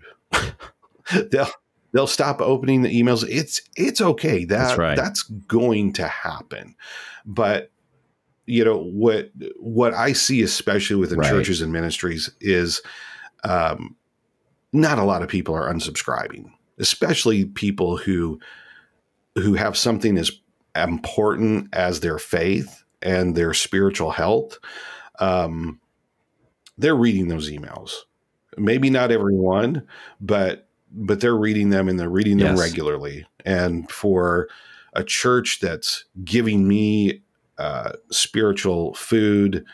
they'll 1.32 1.50
they'll 1.92 2.06
stop 2.06 2.40
opening 2.40 2.82
the 2.82 2.96
emails. 2.96 3.26
It's 3.28 3.60
it's 3.74 4.00
okay. 4.00 4.44
That 4.44 4.56
that's, 4.56 4.78
right. 4.78 4.96
that's 4.96 5.24
going 5.24 5.94
to 5.94 6.06
happen, 6.06 6.76
but 7.26 7.72
you 8.48 8.64
know 8.64 8.78
what 8.78 9.30
what 9.58 9.94
I 9.94 10.12
see, 10.12 10.42
especially 10.42 10.96
within 10.96 11.18
right. 11.18 11.28
churches 11.28 11.60
and 11.60 11.72
ministries, 11.72 12.30
is 12.40 12.80
um, 13.44 13.94
not 14.72 14.98
a 14.98 15.04
lot 15.04 15.22
of 15.22 15.28
people 15.28 15.54
are 15.54 15.72
unsubscribing, 15.72 16.50
especially 16.78 17.44
people 17.44 17.96
who 17.96 18.40
who 19.34 19.54
have 19.54 19.76
something 19.76 20.16
as 20.18 20.32
important 20.74 21.68
as 21.74 22.00
their 22.00 22.18
faith 22.18 22.84
and 23.02 23.36
their 23.36 23.54
spiritual 23.54 24.10
health, 24.10 24.58
um, 25.18 25.80
they're 26.76 26.96
reading 26.96 27.28
those 27.28 27.50
emails. 27.50 27.92
Maybe 28.56 28.90
not 28.90 29.12
everyone, 29.12 29.86
but 30.20 30.68
but 30.90 31.20
they're 31.20 31.36
reading 31.36 31.68
them 31.68 31.88
and 31.88 32.00
they're 32.00 32.08
reading 32.08 32.38
them 32.38 32.56
yes. 32.56 32.58
regularly. 32.58 33.26
And 33.44 33.90
for 33.90 34.48
a 34.94 35.04
church 35.04 35.60
that's 35.60 36.06
giving 36.24 36.66
me 36.66 37.22
uh, 37.58 37.92
spiritual 38.10 38.94
food 38.94 39.64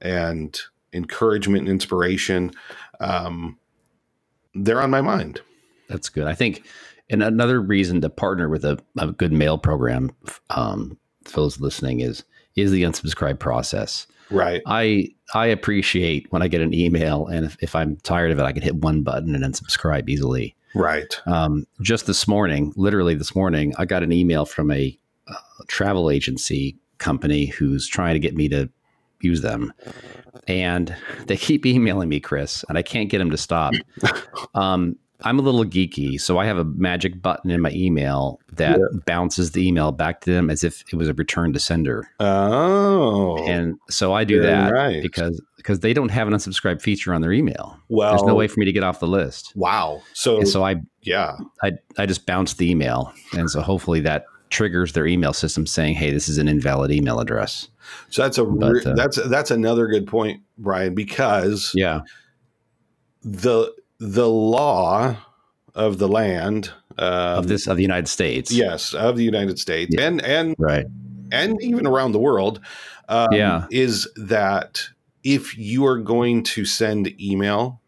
and 0.00 0.60
encouragement 0.92 1.60
and 1.62 1.68
inspiration, 1.68 2.52
um, 3.00 3.58
they're 4.54 4.80
on 4.80 4.90
my 4.90 5.00
mind. 5.00 5.40
That's 5.88 6.08
good. 6.08 6.26
I 6.26 6.34
think 6.34 6.66
and 7.08 7.22
another 7.22 7.60
reason 7.60 8.00
to 8.00 8.10
partner 8.10 8.48
with 8.48 8.64
a, 8.64 8.78
a 8.98 9.12
good 9.12 9.32
mail 9.32 9.58
program, 9.58 10.10
um, 10.50 10.98
for 11.24 11.40
those 11.40 11.60
listening, 11.60 12.00
is 12.00 12.24
is 12.56 12.70
the 12.70 12.82
unsubscribe 12.82 13.38
process. 13.38 14.06
Right. 14.30 14.62
I 14.66 15.08
I 15.34 15.46
appreciate 15.46 16.26
when 16.30 16.42
I 16.42 16.48
get 16.48 16.60
an 16.60 16.74
email, 16.74 17.26
and 17.26 17.46
if, 17.46 17.56
if 17.60 17.76
I'm 17.76 17.96
tired 17.98 18.32
of 18.32 18.38
it, 18.38 18.42
I 18.42 18.52
can 18.52 18.62
hit 18.62 18.76
one 18.76 19.02
button 19.02 19.34
and 19.34 19.44
unsubscribe 19.44 20.08
easily. 20.08 20.56
Right. 20.74 21.20
Um, 21.26 21.66
just 21.80 22.06
this 22.06 22.26
morning, 22.26 22.72
literally 22.76 23.14
this 23.14 23.34
morning, 23.34 23.72
I 23.78 23.84
got 23.84 24.02
an 24.02 24.12
email 24.12 24.44
from 24.44 24.70
a, 24.70 24.98
a 25.28 25.64
travel 25.68 26.10
agency 26.10 26.76
company 26.98 27.46
who's 27.46 27.86
trying 27.86 28.14
to 28.14 28.20
get 28.20 28.34
me 28.34 28.48
to 28.48 28.68
use 29.20 29.40
them. 29.42 29.72
And 30.48 30.94
they 31.26 31.36
keep 31.36 31.66
emailing 31.66 32.08
me, 32.08 32.20
Chris, 32.20 32.64
and 32.68 32.78
I 32.78 32.82
can't 32.82 33.08
get 33.08 33.18
them 33.18 33.30
to 33.30 33.36
stop. 33.36 33.74
Um, 34.54 34.96
I'm 35.22 35.38
a 35.38 35.42
little 35.42 35.64
geeky, 35.64 36.20
so 36.20 36.38
I 36.38 36.46
have 36.46 36.58
a 36.58 36.64
magic 36.64 37.20
button 37.22 37.50
in 37.50 37.60
my 37.60 37.70
email 37.70 38.38
that 38.52 38.78
yeah. 38.78 38.98
bounces 39.06 39.52
the 39.52 39.66
email 39.66 39.92
back 39.92 40.20
to 40.22 40.32
them 40.32 40.50
as 40.50 40.62
if 40.62 40.84
it 40.92 40.96
was 40.96 41.08
a 41.08 41.14
return 41.14 41.52
to 41.54 41.58
sender. 41.58 42.08
Oh, 42.20 43.38
and 43.46 43.78
so 43.88 44.12
I 44.12 44.24
do 44.24 44.40
that 44.42 44.72
nice. 44.72 45.02
because 45.02 45.42
because 45.56 45.80
they 45.80 45.94
don't 45.94 46.10
have 46.10 46.28
an 46.28 46.34
unsubscribe 46.34 46.82
feature 46.82 47.14
on 47.14 47.22
their 47.22 47.32
email. 47.32 47.78
Well, 47.88 48.10
there's 48.10 48.22
no 48.24 48.34
way 48.34 48.46
for 48.46 48.60
me 48.60 48.66
to 48.66 48.72
get 48.72 48.82
off 48.82 49.00
the 49.00 49.06
list. 49.06 49.52
Wow. 49.56 50.02
So 50.12 50.38
and 50.38 50.48
so 50.48 50.64
I 50.64 50.76
yeah 51.02 51.36
I 51.62 51.72
I 51.96 52.06
just 52.06 52.26
bounce 52.26 52.54
the 52.54 52.70
email, 52.70 53.12
and 53.32 53.50
so 53.50 53.62
hopefully 53.62 54.00
that 54.00 54.26
triggers 54.50 54.92
their 54.92 55.06
email 55.06 55.32
system 55.32 55.66
saying, 55.66 55.94
"Hey, 55.94 56.10
this 56.10 56.28
is 56.28 56.38
an 56.38 56.48
invalid 56.48 56.90
email 56.90 57.20
address." 57.20 57.68
So 58.10 58.22
that's 58.22 58.38
a 58.38 58.44
but, 58.44 58.86
uh, 58.86 58.94
that's 58.94 59.16
that's 59.28 59.50
another 59.50 59.86
good 59.86 60.06
point, 60.06 60.42
Brian, 60.58 60.94
because 60.94 61.72
yeah 61.74 62.00
the 63.26 63.74
the 63.98 64.28
law 64.28 65.16
of 65.74 65.98
the 65.98 66.08
land 66.08 66.70
um, 66.98 67.38
of 67.38 67.48
this 67.48 67.66
of 67.66 67.76
the 67.76 67.82
United 67.82 68.08
States. 68.08 68.52
Yes, 68.52 68.94
of 68.94 69.16
the 69.16 69.24
United 69.24 69.58
States, 69.58 69.94
yeah. 69.96 70.06
and 70.06 70.22
and 70.22 70.54
right, 70.58 70.86
and 71.32 71.60
even 71.60 71.86
around 71.86 72.12
the 72.12 72.20
world. 72.20 72.60
Um, 73.08 73.28
yeah, 73.32 73.66
is 73.70 74.08
that 74.16 74.88
if 75.22 75.58
you 75.58 75.86
are 75.86 75.98
going 75.98 76.42
to 76.44 76.64
send 76.64 77.20
email, 77.20 77.80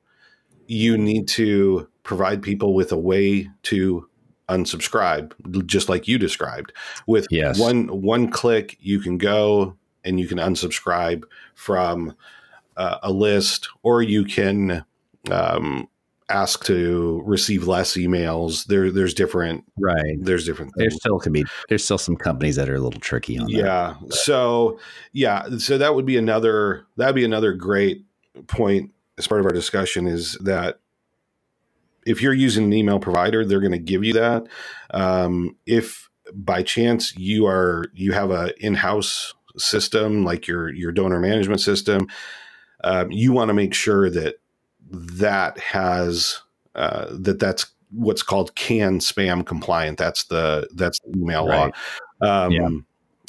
you 0.67 0.99
need 0.99 1.29
to 1.29 1.89
provide 2.03 2.43
people 2.43 2.75
with 2.75 2.93
a 2.93 2.99
way 2.99 3.49
to 3.63 4.08
unsubscribe, 4.49 5.33
just 5.67 5.89
like 5.89 6.09
you 6.09 6.19
described. 6.19 6.73
With 7.07 7.27
yes. 7.31 7.59
one 7.59 8.03
one 8.03 8.31
click, 8.31 8.77
you 8.81 9.01
can 9.01 9.19
go 9.19 9.77
and 10.05 10.19
you 10.19 10.27
can 10.27 10.39
unsubscribe 10.39 11.25
from 11.55 12.15
uh, 12.77 12.99
a 13.03 13.13
list, 13.13 13.69
or 13.83 14.03
you 14.03 14.25
can 14.25 14.85
um, 15.31 15.89
ask 16.29 16.65
to 16.65 17.23
receive 17.25 17.67
less 17.67 17.95
emails. 17.95 18.67
There, 18.67 18.91
there's 18.91 19.15
different, 19.15 19.65
right? 19.79 20.17
There's 20.21 20.45
different. 20.45 20.73
Things. 20.75 20.93
There 20.93 20.99
still 20.99 21.19
can 21.19 21.33
be. 21.33 21.45
There's 21.69 21.85
still 21.85 21.99
some 21.99 22.17
companies 22.17 22.57
that 22.57 22.69
are 22.69 22.77
a 22.77 22.81
little 22.81 23.01
tricky 23.01 23.39
on 23.39 23.49
yeah. 23.49 23.63
that. 23.63 23.69
Yeah. 23.69 23.95
So, 24.11 24.79
yeah. 25.13 25.59
So 25.59 25.79
that 25.79 25.95
would 25.95 26.07
be 26.07 26.17
another. 26.17 26.87
That'd 26.97 27.17
be 27.17 27.25
another 27.25 27.53
great 27.53 28.05
point 28.47 28.93
as 29.19 29.27
part 29.27 29.41
of 29.41 29.47
our 29.47 29.53
discussion 29.53 30.07
is 30.07 30.35
that 30.43 30.79
if 32.09 32.23
you're 32.23 32.33
using 32.33 32.65
an 32.65 32.73
email 32.73 32.99
provider, 32.99 33.45
they're 33.45 33.61
going 33.61 33.73
to 33.73 33.79
give 33.79 34.03
you 34.03 34.15
that. 34.15 34.47
Um, 34.91 35.57
if 35.67 36.09
by 36.33 36.63
chance 36.63 37.17
you 37.17 37.47
are 37.47 37.87
you 37.95 38.13
have 38.13 38.31
a 38.31 38.53
in-house 38.65 39.35
system 39.57 40.25
like 40.25 40.47
your 40.47 40.69
your 40.71 40.93
donor 40.93 41.21
management 41.21 41.61
system, 41.61 42.09
um, 42.85 43.11
you 43.11 43.33
want 43.33 43.49
to 43.49 43.55
make 43.55 43.75
sure 43.75 44.11
that 44.11 44.41
that 44.91 45.59
has 45.59 46.41
uh, 46.75 47.07
that 47.11 47.39
that's 47.39 47.67
what's 47.91 48.23
called 48.23 48.55
CAN 48.55 48.99
spam 48.99 49.45
compliant. 49.45 49.99
That's 49.99 50.25
the 50.25 50.69
that's 50.75 50.99
the 51.01 51.19
email 51.19 51.47
right. 51.47 51.73
law. 52.21 52.45
Um, 52.45 52.53
yeah. 52.53 52.69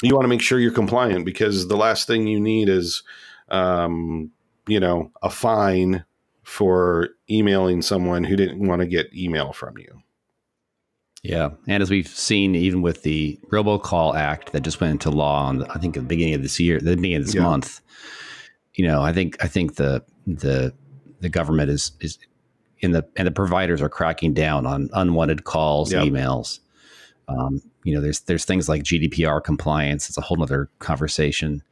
You 0.02 0.14
want 0.14 0.24
to 0.24 0.28
make 0.28 0.40
sure 0.40 0.58
you're 0.58 0.72
compliant 0.72 1.26
because 1.26 1.68
the 1.68 1.76
last 1.76 2.06
thing 2.06 2.26
you 2.26 2.40
need 2.40 2.70
is, 2.70 3.02
um, 3.50 4.30
you 4.66 4.80
know, 4.80 5.10
a 5.22 5.28
fine 5.28 6.04
for 6.50 7.10
emailing 7.30 7.80
someone 7.80 8.24
who 8.24 8.34
didn't 8.34 8.66
want 8.66 8.80
to 8.80 8.86
get 8.86 9.14
email 9.14 9.52
from 9.52 9.78
you. 9.78 10.02
Yeah, 11.22 11.50
and 11.68 11.80
as 11.80 11.90
we've 11.90 12.08
seen, 12.08 12.56
even 12.56 12.82
with 12.82 13.04
the 13.04 13.38
Robocall 13.52 14.16
Act 14.16 14.50
that 14.50 14.62
just 14.62 14.80
went 14.80 14.90
into 14.90 15.10
law 15.10 15.44
on, 15.44 15.62
I 15.70 15.78
think, 15.78 15.96
at 15.96 16.02
the 16.02 16.08
beginning 16.08 16.34
of 16.34 16.42
this 16.42 16.58
year, 16.58 16.80
the 16.80 16.96
beginning 16.96 17.18
of 17.18 17.26
this 17.26 17.36
yeah. 17.36 17.42
month, 17.42 17.80
you 18.74 18.84
know, 18.84 19.00
I 19.00 19.12
think 19.12 19.36
I 19.44 19.46
think 19.46 19.76
the 19.76 20.02
the 20.26 20.74
the 21.20 21.28
government 21.28 21.70
is 21.70 21.92
is 22.00 22.18
in 22.80 22.90
the 22.90 23.06
and 23.14 23.28
the 23.28 23.32
providers 23.32 23.80
are 23.80 23.88
cracking 23.88 24.34
down 24.34 24.66
on 24.66 24.90
unwanted 24.92 25.44
calls, 25.44 25.92
yep. 25.92 26.02
emails. 26.02 26.58
Um, 27.28 27.62
you 27.84 27.94
know, 27.94 28.00
there's 28.00 28.20
there's 28.22 28.44
things 28.44 28.68
like 28.68 28.82
GDPR 28.82 29.44
compliance. 29.44 30.08
It's 30.08 30.18
a 30.18 30.22
whole 30.22 30.42
other 30.42 30.68
conversation. 30.80 31.62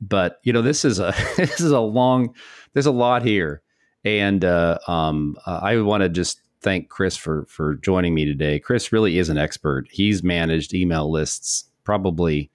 But 0.00 0.38
you 0.44 0.52
know, 0.52 0.62
this 0.62 0.84
is 0.84 1.00
a 1.00 1.12
this 1.36 1.60
is 1.60 1.72
a 1.72 1.80
long. 1.80 2.34
There's 2.72 2.86
a 2.86 2.92
lot 2.92 3.22
here, 3.24 3.62
and 4.06 4.44
uh, 4.44 4.78
um, 4.86 5.36
I 5.46 5.78
want 5.78 6.02
to 6.02 6.08
just 6.08 6.40
thank 6.60 6.88
Chris 6.88 7.16
for 7.16 7.44
for 7.46 7.74
joining 7.74 8.14
me 8.14 8.24
today. 8.24 8.58
Chris 8.58 8.92
really 8.92 9.18
is 9.18 9.28
an 9.28 9.36
expert. 9.36 9.88
He's 9.90 10.22
managed 10.22 10.72
email 10.72 11.10
lists 11.10 11.64
probably. 11.84 12.50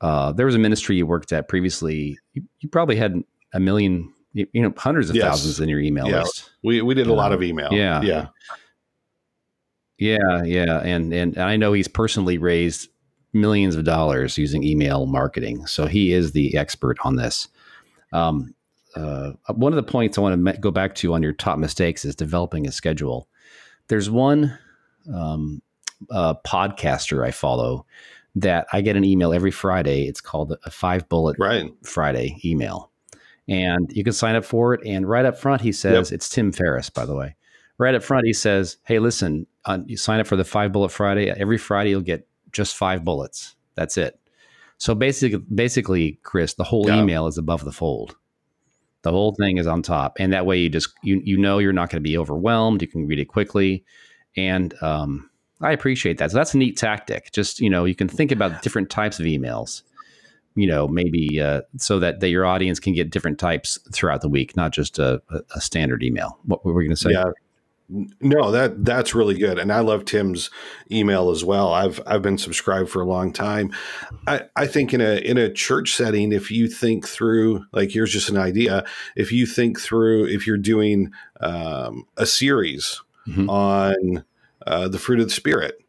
Uh, 0.00 0.32
there 0.32 0.46
was 0.46 0.56
a 0.56 0.58
ministry 0.58 0.96
you 0.96 1.06
worked 1.06 1.32
at 1.32 1.46
previously. 1.48 2.18
You, 2.34 2.42
you 2.58 2.68
probably 2.68 2.96
had 2.96 3.22
a 3.54 3.60
million, 3.60 4.12
you, 4.32 4.48
you 4.52 4.60
know, 4.60 4.74
hundreds 4.76 5.08
of 5.08 5.16
yes. 5.16 5.24
thousands 5.24 5.60
in 5.60 5.68
your 5.68 5.78
email 5.78 6.08
yeah. 6.08 6.22
list. 6.22 6.50
We 6.64 6.82
we 6.82 6.94
did 6.94 7.06
a 7.06 7.12
lot 7.12 7.32
of 7.32 7.42
email. 7.42 7.72
Yeah, 7.72 8.02
yeah, 8.02 8.26
yeah, 9.98 10.42
yeah. 10.42 10.78
And 10.80 11.12
and 11.14 11.38
I 11.38 11.56
know 11.56 11.72
he's 11.72 11.88
personally 11.88 12.38
raised 12.38 12.88
millions 13.32 13.76
of 13.76 13.84
dollars 13.84 14.36
using 14.36 14.64
email 14.64 15.06
marketing. 15.06 15.66
So 15.66 15.86
he 15.86 16.12
is 16.12 16.32
the 16.32 16.56
expert 16.56 16.98
on 17.04 17.16
this. 17.16 17.48
Um, 18.12 18.54
uh, 18.94 19.32
one 19.54 19.72
of 19.72 19.76
the 19.76 19.90
points 19.90 20.18
I 20.18 20.20
want 20.20 20.44
to 20.44 20.52
go 20.58 20.70
back 20.70 20.94
to 20.96 21.14
on 21.14 21.22
your 21.22 21.32
top 21.32 21.58
mistakes 21.58 22.04
is 22.04 22.14
developing 22.14 22.66
a 22.66 22.72
schedule. 22.72 23.28
There's 23.88 24.10
one 24.10 24.58
um, 25.12 25.62
uh, 26.10 26.34
podcaster 26.46 27.26
I 27.26 27.30
follow 27.30 27.86
that 28.34 28.66
I 28.72 28.80
get 28.80 28.96
an 28.96 29.04
email 29.04 29.32
every 29.32 29.50
Friday. 29.50 30.06
It's 30.06 30.20
called 30.20 30.56
a 30.64 30.70
five 30.70 31.08
bullet 31.08 31.36
right. 31.38 31.70
Friday 31.82 32.38
email. 32.44 32.90
And 33.48 33.90
you 33.92 34.04
can 34.04 34.12
sign 34.12 34.36
up 34.36 34.44
for 34.44 34.74
it. 34.74 34.80
And 34.86 35.08
right 35.08 35.24
up 35.24 35.36
front, 35.36 35.62
he 35.62 35.72
says, 35.72 36.10
yep. 36.10 36.14
it's 36.14 36.28
Tim 36.28 36.52
Ferriss, 36.52 36.90
by 36.90 37.04
the 37.04 37.14
way. 37.14 37.36
Right 37.78 37.94
up 37.94 38.02
front, 38.02 38.26
he 38.26 38.32
says, 38.32 38.76
Hey, 38.84 38.98
listen, 38.98 39.46
uh, 39.64 39.80
you 39.86 39.96
sign 39.96 40.20
up 40.20 40.26
for 40.26 40.36
the 40.36 40.44
five 40.44 40.72
bullet 40.72 40.90
Friday. 40.90 41.30
Every 41.30 41.58
Friday, 41.58 41.90
you'll 41.90 42.02
get 42.02 42.28
just 42.52 42.76
five 42.76 43.04
bullets. 43.04 43.56
That's 43.74 43.96
it. 43.96 44.18
So 44.78 44.94
basically, 44.94 45.38
basically, 45.38 46.20
Chris, 46.22 46.54
the 46.54 46.64
whole 46.64 46.86
yeah. 46.86 47.02
email 47.02 47.26
is 47.26 47.38
above 47.38 47.64
the 47.64 47.72
fold. 47.72 48.16
The 49.02 49.10
whole 49.10 49.34
thing 49.34 49.58
is 49.58 49.66
on 49.66 49.82
top, 49.82 50.16
and 50.18 50.32
that 50.32 50.46
way 50.46 50.58
you 50.58 50.68
just 50.68 50.92
you 51.02 51.20
you 51.24 51.36
know 51.36 51.58
you're 51.58 51.72
not 51.72 51.90
going 51.90 52.02
to 52.02 52.08
be 52.08 52.16
overwhelmed. 52.16 52.82
You 52.82 52.88
can 52.88 53.06
read 53.06 53.18
it 53.18 53.26
quickly, 53.26 53.84
and 54.36 54.74
um, 54.82 55.28
I 55.60 55.72
appreciate 55.72 56.18
that. 56.18 56.30
So 56.30 56.36
that's 56.36 56.54
a 56.54 56.58
neat 56.58 56.76
tactic. 56.76 57.32
Just 57.32 57.60
you 57.60 57.70
know, 57.70 57.84
you 57.84 57.94
can 57.94 58.08
think 58.08 58.30
about 58.32 58.62
different 58.62 58.90
types 58.90 59.18
of 59.20 59.26
emails. 59.26 59.82
You 60.54 60.66
know, 60.66 60.86
maybe 60.86 61.40
uh, 61.40 61.62
so 61.78 61.98
that 61.98 62.20
that 62.20 62.28
your 62.28 62.44
audience 62.44 62.78
can 62.78 62.94
get 62.94 63.10
different 63.10 63.38
types 63.38 63.78
throughout 63.92 64.20
the 64.20 64.28
week, 64.28 64.56
not 64.56 64.72
just 64.72 64.98
a, 64.98 65.22
a 65.54 65.60
standard 65.60 66.02
email. 66.02 66.38
What 66.44 66.64
were 66.64 66.74
we 66.74 66.84
going 66.84 66.94
to 66.94 67.00
say? 67.00 67.10
Yeah, 67.12 67.24
no, 68.20 68.50
that 68.50 68.84
that's 68.84 69.14
really 69.14 69.36
good, 69.36 69.58
and 69.58 69.72
I 69.72 69.80
love 69.80 70.04
Tim's 70.04 70.50
email 70.90 71.30
as 71.30 71.44
well. 71.44 71.72
I've 71.72 72.00
I've 72.06 72.22
been 72.22 72.38
subscribed 72.38 72.88
for 72.88 73.02
a 73.02 73.06
long 73.06 73.32
time. 73.32 73.72
I, 74.26 74.42
I 74.56 74.66
think 74.66 74.94
in 74.94 75.00
a 75.00 75.16
in 75.16 75.36
a 75.36 75.52
church 75.52 75.94
setting, 75.94 76.32
if 76.32 76.50
you 76.50 76.68
think 76.68 77.06
through, 77.06 77.64
like 77.72 77.90
here's 77.90 78.12
just 78.12 78.30
an 78.30 78.38
idea. 78.38 78.84
If 79.14 79.32
you 79.32 79.46
think 79.46 79.80
through, 79.80 80.26
if 80.26 80.46
you're 80.46 80.56
doing 80.56 81.12
um, 81.40 82.06
a 82.16 82.24
series 82.24 83.02
mm-hmm. 83.26 83.50
on 83.50 84.24
uh, 84.66 84.88
the 84.88 84.98
fruit 84.98 85.20
of 85.20 85.26
the 85.26 85.34
spirit, 85.34 85.84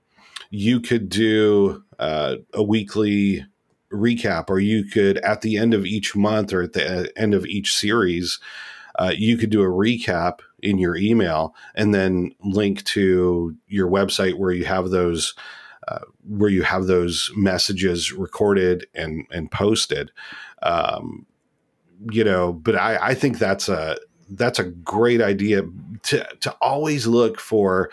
you 0.49 0.81
could 0.81 1.07
do 1.07 1.83
uh, 1.99 2.35
a 2.53 2.63
weekly 2.63 3.45
recap, 3.91 4.49
or 4.49 4.59
you 4.59 4.83
could 4.83 5.17
at 5.19 5.41
the 5.41 5.57
end 5.57 5.73
of 5.73 5.85
each 5.85 6.15
month 6.15 6.51
or 6.51 6.63
at 6.63 6.73
the 6.73 7.11
end 7.15 7.33
of 7.33 7.45
each 7.45 7.73
series, 7.73 8.39
uh, 8.95 9.13
you 9.15 9.37
could 9.37 9.49
do 9.49 9.61
a 9.61 9.67
recap 9.67 10.39
in 10.61 10.77
your 10.77 10.95
email 10.95 11.55
and 11.75 11.93
then 11.93 12.33
link 12.43 12.83
to 12.85 13.55
your 13.67 13.89
website 13.89 14.35
where 14.35 14.51
you 14.51 14.65
have 14.65 14.89
those 14.89 15.33
uh, 15.87 15.99
where 16.27 16.49
you 16.49 16.63
have 16.63 16.85
those 16.85 17.29
messages 17.35 18.11
recorded 18.11 18.87
and 18.93 19.25
and 19.31 19.51
posted. 19.51 20.11
Um, 20.61 21.25
you 22.11 22.23
know 22.23 22.53
but 22.53 22.75
I, 22.75 22.97
I 23.09 23.13
think 23.13 23.39
that's 23.39 23.69
a 23.69 23.97
that's 24.29 24.59
a 24.59 24.63
great 24.63 25.21
idea 25.21 25.63
to 26.03 26.27
to 26.41 26.51
always 26.61 27.07
look 27.07 27.39
for 27.39 27.89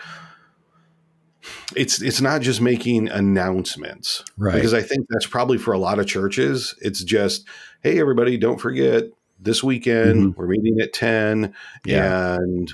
it's 1.75 2.01
it's 2.01 2.21
not 2.21 2.41
just 2.41 2.61
making 2.61 3.09
announcements. 3.09 4.23
Right. 4.37 4.55
Because 4.55 4.73
i 4.73 4.81
think 4.81 5.07
that's 5.09 5.27
probably 5.27 5.57
for 5.57 5.73
a 5.73 5.79
lot 5.79 5.99
of 5.99 6.07
churches 6.07 6.75
it's 6.81 7.03
just 7.03 7.47
hey 7.81 7.99
everybody 7.99 8.37
don't 8.37 8.59
forget 8.59 9.05
this 9.41 9.63
weekend 9.63 10.21
mm-hmm. 10.21 10.39
we're 10.39 10.47
meeting 10.47 10.79
at 10.79 10.93
10 10.93 11.53
yeah. 11.85 12.35
and 12.35 12.71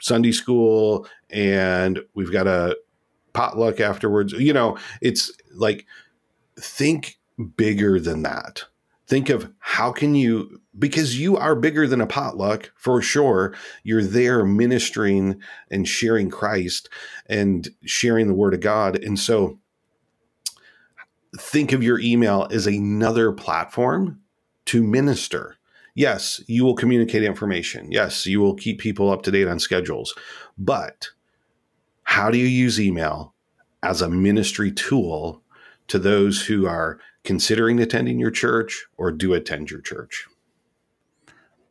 sunday 0.00 0.32
school 0.32 1.06
and 1.30 2.00
we've 2.14 2.32
got 2.32 2.46
a 2.46 2.76
potluck 3.32 3.80
afterwards 3.80 4.32
you 4.34 4.52
know 4.52 4.76
it's 5.00 5.32
like 5.54 5.86
think 6.60 7.18
bigger 7.56 7.98
than 7.98 8.22
that 8.22 8.64
think 9.06 9.30
of 9.30 9.50
how 9.58 9.90
can 9.90 10.14
you 10.14 10.60
because 10.78 11.18
you 11.18 11.36
are 11.36 11.54
bigger 11.54 11.86
than 11.86 12.00
a 12.00 12.06
potluck 12.06 12.70
for 12.76 13.00
sure 13.00 13.54
you're 13.82 14.04
there 14.04 14.44
ministering 14.44 15.40
and 15.70 15.88
sharing 15.88 16.30
christ 16.30 16.88
and 17.26 17.70
sharing 17.84 18.26
the 18.28 18.34
word 18.34 18.54
of 18.54 18.60
god 18.60 19.02
and 19.02 19.18
so 19.18 19.58
think 21.38 21.72
of 21.72 21.82
your 21.82 21.98
email 21.98 22.46
as 22.50 22.66
another 22.66 23.32
platform 23.32 24.20
to 24.66 24.82
minister 24.82 25.56
Yes, 25.94 26.42
you 26.46 26.64
will 26.64 26.74
communicate 26.74 27.22
information. 27.22 27.90
Yes, 27.92 28.26
you 28.26 28.40
will 28.40 28.54
keep 28.54 28.78
people 28.78 29.10
up 29.10 29.22
to 29.22 29.30
date 29.30 29.48
on 29.48 29.58
schedules. 29.58 30.14
But 30.56 31.08
how 32.04 32.30
do 32.30 32.38
you 32.38 32.46
use 32.46 32.80
email 32.80 33.34
as 33.82 34.00
a 34.00 34.08
ministry 34.08 34.72
tool 34.72 35.42
to 35.88 35.98
those 35.98 36.46
who 36.46 36.66
are 36.66 36.98
considering 37.24 37.80
attending 37.80 38.18
your 38.18 38.30
church 38.30 38.86
or 38.96 39.12
do 39.12 39.34
attend 39.34 39.70
your 39.70 39.80
church? 39.80 40.26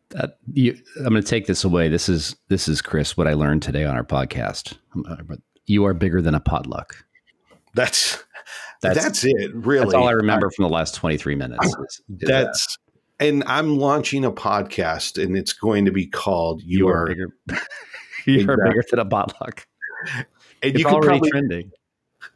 That 0.09 0.37
you, 0.53 0.77
I'm 0.97 1.09
going 1.09 1.21
to 1.21 1.27
take 1.27 1.47
this 1.47 1.63
away. 1.63 1.87
This 1.87 2.09
is 2.09 2.35
this 2.49 2.67
is 2.67 2.81
Chris. 2.81 3.15
What 3.15 3.27
I 3.27 3.33
learned 3.33 3.63
today 3.63 3.85
on 3.85 3.95
our 3.95 4.03
podcast. 4.03 4.77
Uh, 5.07 5.37
you 5.65 5.85
are 5.85 5.93
bigger 5.93 6.21
than 6.21 6.35
a 6.35 6.39
potluck. 6.39 7.05
That's 7.75 8.21
that's, 8.81 9.03
that's 9.03 9.23
it. 9.23 9.55
Really, 9.55 9.85
that's 9.85 9.93
all 9.93 10.07
I 10.07 10.11
remember 10.11 10.49
from 10.51 10.63
the 10.63 10.69
last 10.69 10.95
23 10.95 11.35
minutes. 11.35 11.65
Is, 11.65 11.75
is 11.79 12.01
that's 12.09 12.65
that 12.65 12.80
and 13.21 13.43
I'm 13.45 13.77
launching 13.77 14.25
a 14.25 14.31
podcast, 14.31 15.23
and 15.23 15.37
it's 15.37 15.53
going 15.53 15.85
to 15.85 15.91
be 15.91 16.07
called 16.07 16.61
"You, 16.63 16.79
you 16.79 16.87
are, 16.89 17.03
are, 17.03 17.07
Bigger." 17.07 17.27
you 18.25 18.35
exactly. 18.41 18.53
are 18.53 18.67
bigger 18.67 18.83
than 18.89 18.99
a 18.99 19.05
potluck. 19.05 19.67
And 20.63 20.75
it's 20.75 20.79
you 20.79 20.85
already 20.85 21.19
probably, 21.19 21.29
trending. 21.29 21.71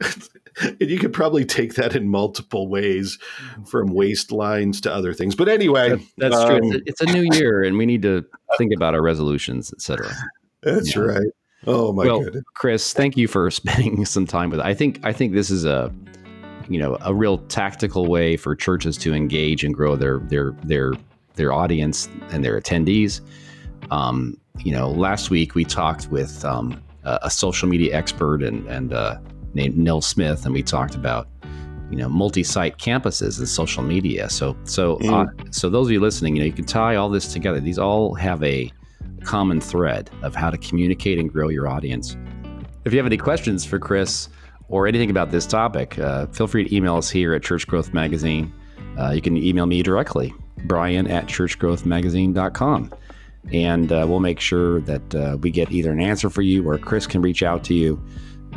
and 0.60 0.80
you 0.80 0.98
could 0.98 1.12
probably 1.12 1.44
take 1.44 1.74
that 1.74 1.94
in 1.94 2.08
multiple 2.08 2.68
ways, 2.68 3.18
from 3.66 3.90
waistlines 3.90 4.80
to 4.82 4.92
other 4.92 5.12
things. 5.12 5.34
But 5.34 5.48
anyway, 5.48 5.90
that, 5.90 6.00
that's 6.16 6.36
um, 6.36 6.58
true. 6.58 6.72
It's 6.72 6.76
a, 6.76 6.82
it's 6.86 7.00
a, 7.02 7.06
new 7.12 7.28
year, 7.36 7.62
and 7.62 7.76
we 7.76 7.86
need 7.86 8.02
to 8.02 8.24
think 8.56 8.72
about 8.74 8.94
our 8.94 9.02
resolutions, 9.02 9.72
etc. 9.72 10.10
That's 10.62 10.96
yeah. 10.96 11.02
right. 11.02 11.26
Oh 11.66 11.92
my 11.92 12.06
well, 12.06 12.20
goodness. 12.20 12.44
Chris, 12.54 12.92
thank 12.92 13.16
you 13.16 13.28
for 13.28 13.50
spending 13.50 14.04
some 14.04 14.26
time 14.26 14.50
with. 14.50 14.60
I 14.60 14.74
think 14.74 15.00
I 15.04 15.12
think 15.12 15.32
this 15.32 15.50
is 15.50 15.64
a 15.64 15.92
you 16.68 16.78
know 16.78 16.98
a 17.02 17.14
real 17.14 17.38
tactical 17.38 18.06
way 18.06 18.36
for 18.36 18.54
churches 18.54 18.96
to 18.98 19.14
engage 19.14 19.64
and 19.64 19.74
grow 19.74 19.96
their 19.96 20.18
their 20.20 20.52
their 20.64 20.92
their 21.34 21.52
audience 21.52 22.08
and 22.30 22.44
their 22.44 22.60
attendees. 22.60 23.20
Um, 23.90 24.38
you 24.64 24.72
know, 24.72 24.90
last 24.90 25.30
week 25.30 25.54
we 25.54 25.64
talked 25.64 26.08
with 26.10 26.44
um, 26.44 26.82
a, 27.04 27.18
a, 27.24 27.30
social 27.30 27.68
media 27.68 27.94
expert 27.94 28.42
and 28.42 28.66
and 28.66 28.92
uh, 28.92 29.18
named 29.54 29.76
Neil 29.76 30.00
Smith, 30.00 30.44
and 30.44 30.54
we 30.54 30.62
talked 30.62 30.94
about 30.94 31.28
you 31.90 31.96
know 31.96 32.08
multi-site 32.08 32.78
campuses 32.78 33.38
and 33.38 33.48
social 33.48 33.82
media. 33.82 34.28
So 34.28 34.56
so 34.64 34.96
mm. 34.98 35.12
uh, 35.12 35.50
so 35.50 35.68
those 35.68 35.86
of 35.86 35.92
you 35.92 36.00
listening, 36.00 36.36
you 36.36 36.42
know, 36.42 36.46
you 36.46 36.52
can 36.52 36.64
tie 36.64 36.96
all 36.96 37.08
this 37.08 37.32
together. 37.32 37.60
These 37.60 37.78
all 37.78 38.14
have 38.14 38.42
a 38.42 38.72
common 39.22 39.60
thread 39.60 40.10
of 40.22 40.34
how 40.34 40.50
to 40.50 40.58
communicate 40.58 41.18
and 41.18 41.30
grow 41.30 41.48
your 41.48 41.68
audience. 41.68 42.16
If 42.84 42.92
you 42.92 42.98
have 42.98 43.06
any 43.06 43.16
questions 43.16 43.64
for 43.64 43.78
Chris 43.78 44.28
or 44.68 44.86
anything 44.86 45.10
about 45.10 45.30
this 45.30 45.46
topic, 45.46 45.98
uh, 45.98 46.26
feel 46.26 46.46
free 46.46 46.64
to 46.64 46.74
email 46.74 46.96
us 46.96 47.10
here 47.10 47.34
at 47.34 47.42
Church 47.42 47.66
Growth 47.66 47.94
Magazine. 47.94 48.52
Uh, 48.98 49.10
you 49.10 49.20
can 49.20 49.36
email 49.36 49.66
me 49.66 49.82
directly, 49.82 50.34
brian 50.64 51.06
at 51.06 51.26
churchgrowthmagazine.com. 51.26 52.94
And 53.52 53.92
uh, 53.92 54.06
we'll 54.08 54.20
make 54.20 54.40
sure 54.40 54.80
that 54.82 55.14
uh, 55.14 55.36
we 55.40 55.50
get 55.50 55.70
either 55.70 55.92
an 55.92 56.00
answer 56.00 56.28
for 56.30 56.42
you 56.42 56.68
or 56.68 56.78
Chris 56.78 57.06
can 57.06 57.22
reach 57.22 57.42
out 57.42 57.62
to 57.64 57.74
you. 57.74 58.02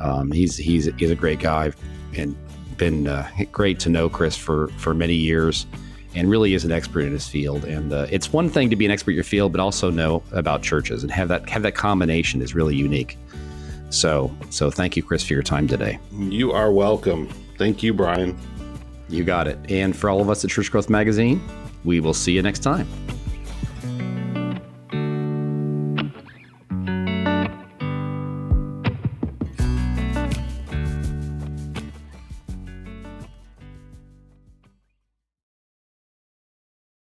Um, 0.02 0.32
he's, 0.32 0.58
he's, 0.58 0.90
he's 0.98 1.12
a 1.12 1.16
great 1.16 1.40
guy 1.40 1.72
and 2.16 2.36
been 2.78 3.08
uh, 3.08 3.30
great 3.52 3.80
to 3.82 3.90
know 3.90 4.10
Chris 4.10 4.36
for, 4.36 4.70
for 4.78 4.94
many 4.94 5.14
years. 5.14 5.68
and 6.16 6.30
really 6.30 6.54
is 6.54 6.66
an 6.66 6.72
expert 6.72 7.02
in 7.02 7.12
his 7.12 7.28
field. 7.28 7.66
And 7.66 7.94
uh, 7.94 8.08
it's 8.10 8.34
one 8.34 8.50
thing 8.50 8.70
to 8.70 8.76
be 8.76 8.86
an 8.86 8.92
expert 8.92 9.12
in 9.12 9.16
your 9.16 9.24
field, 9.24 9.52
but 9.52 9.62
also 9.62 9.92
know 9.92 10.24
about 10.32 10.64
churches 10.64 11.04
and 11.04 11.12
have 11.12 11.28
that 11.28 11.48
have 11.50 11.62
that 11.64 11.76
combination 11.76 12.42
is 12.42 12.56
really 12.56 12.76
unique. 12.76 13.18
So, 13.90 14.36
so 14.50 14.70
thank 14.70 14.96
you, 14.96 15.04
Chris, 15.04 15.24
for 15.24 15.34
your 15.34 15.44
time 15.44 15.68
today. 15.68 16.00
You 16.14 16.52
are 16.52 16.72
welcome. 16.72 17.28
Thank 17.58 17.84
you, 17.84 17.94
Brian. 17.94 18.38
You 19.10 19.24
got 19.24 19.48
it. 19.48 19.58
And 19.70 19.96
for 19.96 20.10
all 20.10 20.22
of 20.22 20.30
us 20.30 20.44
at 20.44 20.52
Church 20.52 20.72
Growth 20.72 20.90
Magazine, 20.90 21.42
we 21.84 22.00
will 22.00 22.14
see 22.14 22.32
you 22.32 22.42
next 22.42 22.60
time. 22.60 22.88